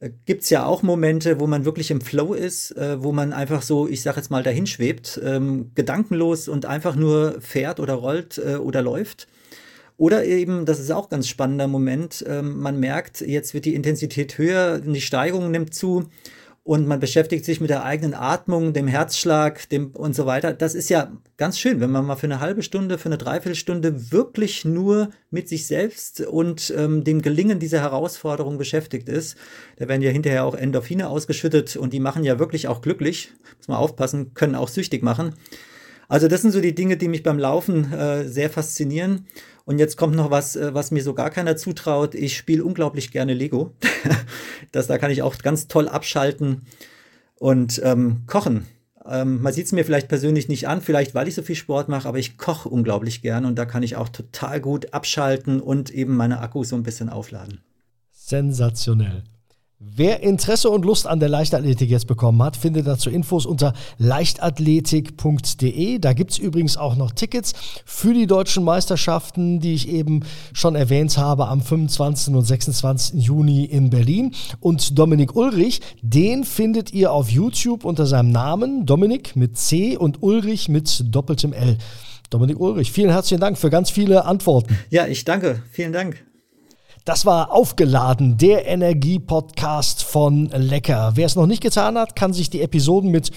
äh, 0.00 0.10
gibt 0.26 0.42
es 0.42 0.50
ja 0.50 0.66
auch 0.66 0.82
Momente, 0.82 1.40
wo 1.40 1.46
man 1.46 1.64
wirklich 1.64 1.90
im 1.90 2.02
Flow 2.02 2.34
ist, 2.34 2.76
äh, 2.76 3.02
wo 3.02 3.12
man 3.12 3.32
einfach 3.32 3.62
so, 3.62 3.88
ich 3.88 4.02
sag 4.02 4.16
jetzt 4.16 4.30
mal, 4.30 4.42
dahin 4.42 4.66
schwebt, 4.66 5.18
ähm, 5.24 5.70
gedankenlos 5.74 6.48
und 6.48 6.66
einfach 6.66 6.96
nur 6.96 7.40
fährt 7.40 7.80
oder 7.80 7.94
rollt 7.94 8.36
äh, 8.36 8.56
oder 8.56 8.82
läuft. 8.82 9.26
Oder 9.96 10.24
eben, 10.24 10.66
das 10.66 10.80
ist 10.80 10.90
auch 10.90 11.08
ganz 11.08 11.28
spannender 11.28 11.68
Moment, 11.68 12.24
ähm, 12.26 12.60
man 12.60 12.80
merkt, 12.80 13.20
jetzt 13.20 13.54
wird 13.54 13.64
die 13.64 13.74
Intensität 13.74 14.38
höher, 14.38 14.80
die 14.80 15.00
Steigung 15.00 15.50
nimmt 15.50 15.72
zu 15.74 16.08
und 16.64 16.86
man 16.86 16.98
beschäftigt 16.98 17.44
sich 17.44 17.60
mit 17.60 17.68
der 17.68 17.84
eigenen 17.84 18.14
Atmung, 18.14 18.72
dem 18.72 18.88
Herzschlag, 18.88 19.68
dem 19.68 19.90
und 19.90 20.16
so 20.16 20.24
weiter. 20.24 20.54
Das 20.54 20.74
ist 20.74 20.88
ja 20.88 21.12
ganz 21.36 21.58
schön, 21.58 21.78
wenn 21.80 21.90
man 21.90 22.06
mal 22.06 22.16
für 22.16 22.26
eine 22.26 22.40
halbe 22.40 22.62
Stunde, 22.62 22.96
für 22.96 23.10
eine 23.10 23.18
Dreiviertelstunde 23.18 24.10
wirklich 24.10 24.64
nur 24.64 25.10
mit 25.30 25.46
sich 25.46 25.66
selbst 25.66 26.22
und 26.22 26.72
ähm, 26.74 27.04
dem 27.04 27.20
Gelingen 27.20 27.58
dieser 27.58 27.82
Herausforderung 27.82 28.56
beschäftigt 28.56 29.10
ist. 29.10 29.36
Da 29.76 29.88
werden 29.88 30.00
ja 30.00 30.10
hinterher 30.10 30.46
auch 30.46 30.54
Endorphine 30.54 31.10
ausgeschüttet 31.10 31.76
und 31.76 31.92
die 31.92 32.00
machen 32.00 32.24
ja 32.24 32.38
wirklich 32.38 32.66
auch 32.66 32.80
glücklich. 32.80 33.32
Muss 33.58 33.68
man 33.68 33.76
aufpassen, 33.76 34.32
können 34.32 34.54
auch 34.54 34.68
süchtig 34.68 35.02
machen. 35.02 35.34
Also 36.08 36.28
das 36.28 36.42
sind 36.42 36.52
so 36.52 36.60
die 36.60 36.74
Dinge, 36.74 36.96
die 36.96 37.08
mich 37.08 37.22
beim 37.22 37.38
Laufen 37.38 37.92
äh, 37.92 38.28
sehr 38.28 38.50
faszinieren. 38.50 39.26
Und 39.64 39.78
jetzt 39.78 39.96
kommt 39.96 40.14
noch 40.14 40.30
was, 40.30 40.56
äh, 40.56 40.74
was 40.74 40.90
mir 40.90 41.02
so 41.02 41.14
gar 41.14 41.30
keiner 41.30 41.56
zutraut. 41.56 42.14
Ich 42.14 42.36
spiele 42.36 42.64
unglaublich 42.64 43.10
gerne 43.10 43.34
Lego. 43.34 43.74
das, 44.72 44.86
da 44.86 44.98
kann 44.98 45.10
ich 45.10 45.22
auch 45.22 45.38
ganz 45.38 45.68
toll 45.68 45.88
abschalten 45.88 46.62
und 47.36 47.80
ähm, 47.84 48.22
kochen. 48.26 48.66
Ähm, 49.06 49.42
man 49.42 49.52
sieht 49.52 49.66
es 49.66 49.72
mir 49.72 49.84
vielleicht 49.84 50.08
persönlich 50.08 50.48
nicht 50.48 50.66
an, 50.66 50.80
vielleicht 50.80 51.14
weil 51.14 51.28
ich 51.28 51.34
so 51.34 51.42
viel 51.42 51.56
Sport 51.56 51.88
mache, 51.88 52.08
aber 52.08 52.18
ich 52.18 52.38
koche 52.38 52.68
unglaublich 52.68 53.20
gern 53.20 53.44
und 53.44 53.56
da 53.56 53.66
kann 53.66 53.82
ich 53.82 53.96
auch 53.96 54.08
total 54.08 54.60
gut 54.60 54.94
abschalten 54.94 55.60
und 55.60 55.90
eben 55.90 56.16
meine 56.16 56.40
Akkus 56.40 56.70
so 56.70 56.76
ein 56.76 56.82
bisschen 56.82 57.10
aufladen. 57.10 57.60
Sensationell. 58.10 59.24
Wer 59.96 60.22
Interesse 60.22 60.70
und 60.70 60.84
Lust 60.84 61.06
an 61.06 61.20
der 61.20 61.28
Leichtathletik 61.28 61.88
jetzt 61.90 62.06
bekommen 62.06 62.42
hat, 62.42 62.56
findet 62.56 62.86
dazu 62.86 63.10
Infos 63.10 63.44
unter 63.46 63.74
leichtathletik.de. 63.98 65.98
Da 65.98 66.14
gibt 66.14 66.32
es 66.32 66.38
übrigens 66.38 66.76
auch 66.76 66.96
noch 66.96 67.12
Tickets 67.12 67.52
für 67.84 68.14
die 68.14 68.26
deutschen 68.26 68.64
Meisterschaften, 68.64 69.60
die 69.60 69.74
ich 69.74 69.88
eben 69.88 70.24
schon 70.52 70.74
erwähnt 70.74 71.16
habe, 71.18 71.46
am 71.48 71.60
25. 71.60 72.34
und 72.34 72.44
26. 72.44 73.22
Juni 73.22 73.66
in 73.66 73.90
Berlin. 73.90 74.34
Und 74.58 74.98
Dominik 74.98 75.36
Ulrich, 75.36 75.80
den 76.02 76.42
findet 76.44 76.92
ihr 76.92 77.12
auf 77.12 77.30
YouTube 77.30 77.84
unter 77.84 78.06
seinem 78.06 78.32
Namen, 78.32 78.86
Dominik 78.86 79.36
mit 79.36 79.56
C 79.58 79.96
und 79.96 80.20
Ulrich 80.22 80.68
mit 80.68 81.04
doppeltem 81.14 81.52
L. 81.52 81.78
Dominik 82.30 82.58
Ulrich, 82.58 82.90
vielen 82.90 83.10
herzlichen 83.10 83.40
Dank 83.40 83.58
für 83.58 83.70
ganz 83.70 83.90
viele 83.90 84.24
Antworten. 84.24 84.76
Ja, 84.90 85.06
ich 85.06 85.24
danke. 85.24 85.62
Vielen 85.70 85.92
Dank. 85.92 86.24
Das 87.04 87.26
war 87.26 87.52
aufgeladen, 87.52 88.38
der 88.38 88.66
Energie-Podcast 88.66 90.02
von 90.02 90.46
Lecker. 90.46 91.12
Wer 91.16 91.26
es 91.26 91.36
noch 91.36 91.46
nicht 91.46 91.62
getan 91.62 91.98
hat, 91.98 92.16
kann 92.16 92.32
sich 92.32 92.48
die 92.48 92.62
Episoden 92.62 93.10
mit 93.10 93.30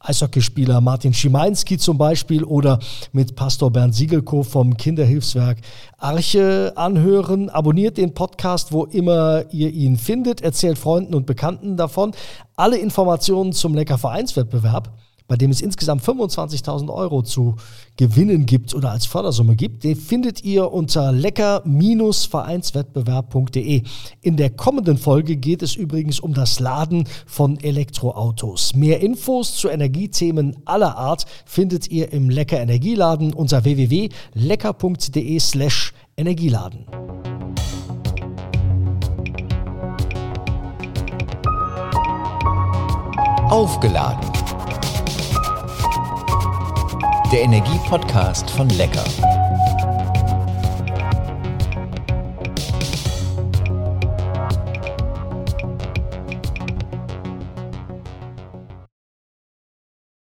Eishockeyspieler 0.00 0.80
Martin 0.80 1.14
Schimanski 1.14 1.78
zum 1.78 1.98
Beispiel 1.98 2.42
oder 2.42 2.80
mit 3.12 3.36
Pastor 3.36 3.70
Bernd 3.70 3.94
Siegelko 3.94 4.42
vom 4.42 4.76
Kinderhilfswerk 4.76 5.58
Arche 5.98 6.72
anhören. 6.74 7.48
Abonniert 7.48 7.96
den 7.96 8.12
Podcast, 8.12 8.72
wo 8.72 8.86
immer 8.86 9.44
ihr 9.52 9.70
ihn 9.70 9.98
findet. 9.98 10.40
Erzählt 10.40 10.76
Freunden 10.76 11.14
und 11.14 11.24
Bekannten 11.24 11.76
davon. 11.76 12.14
Alle 12.56 12.76
Informationen 12.78 13.52
zum 13.52 13.76
Lecker 13.76 13.98
Vereinswettbewerb 13.98 14.90
bei 15.32 15.38
dem 15.38 15.50
es 15.50 15.62
insgesamt 15.62 16.02
25.000 16.02 16.92
Euro 16.92 17.22
zu 17.22 17.56
gewinnen 17.96 18.44
gibt 18.44 18.74
oder 18.74 18.90
als 18.90 19.06
Fördersumme 19.06 19.56
gibt, 19.56 19.82
den 19.82 19.96
findet 19.96 20.44
ihr 20.44 20.70
unter 20.70 21.10
lecker-vereinswettbewerb.de. 21.10 23.82
In 24.20 24.36
der 24.36 24.50
kommenden 24.50 24.98
Folge 24.98 25.36
geht 25.36 25.62
es 25.62 25.74
übrigens 25.74 26.20
um 26.20 26.34
das 26.34 26.60
Laden 26.60 27.08
von 27.24 27.58
Elektroautos. 27.58 28.74
Mehr 28.74 29.00
Infos 29.00 29.56
zu 29.56 29.70
Energiethemen 29.70 30.54
aller 30.66 30.98
Art 30.98 31.24
findet 31.46 31.90
ihr 31.90 32.12
im 32.12 32.28
Lecker 32.28 32.60
Energieladen 32.60 33.32
unter 33.32 33.64
www.lecker.de 33.64 35.40
slash 35.40 35.94
Energieladen. 36.18 36.84
Aufgeladen 43.48 44.41
der 47.32 47.44
Energie-Podcast 47.44 48.50
von 48.50 48.68
Lecker. 48.68 49.41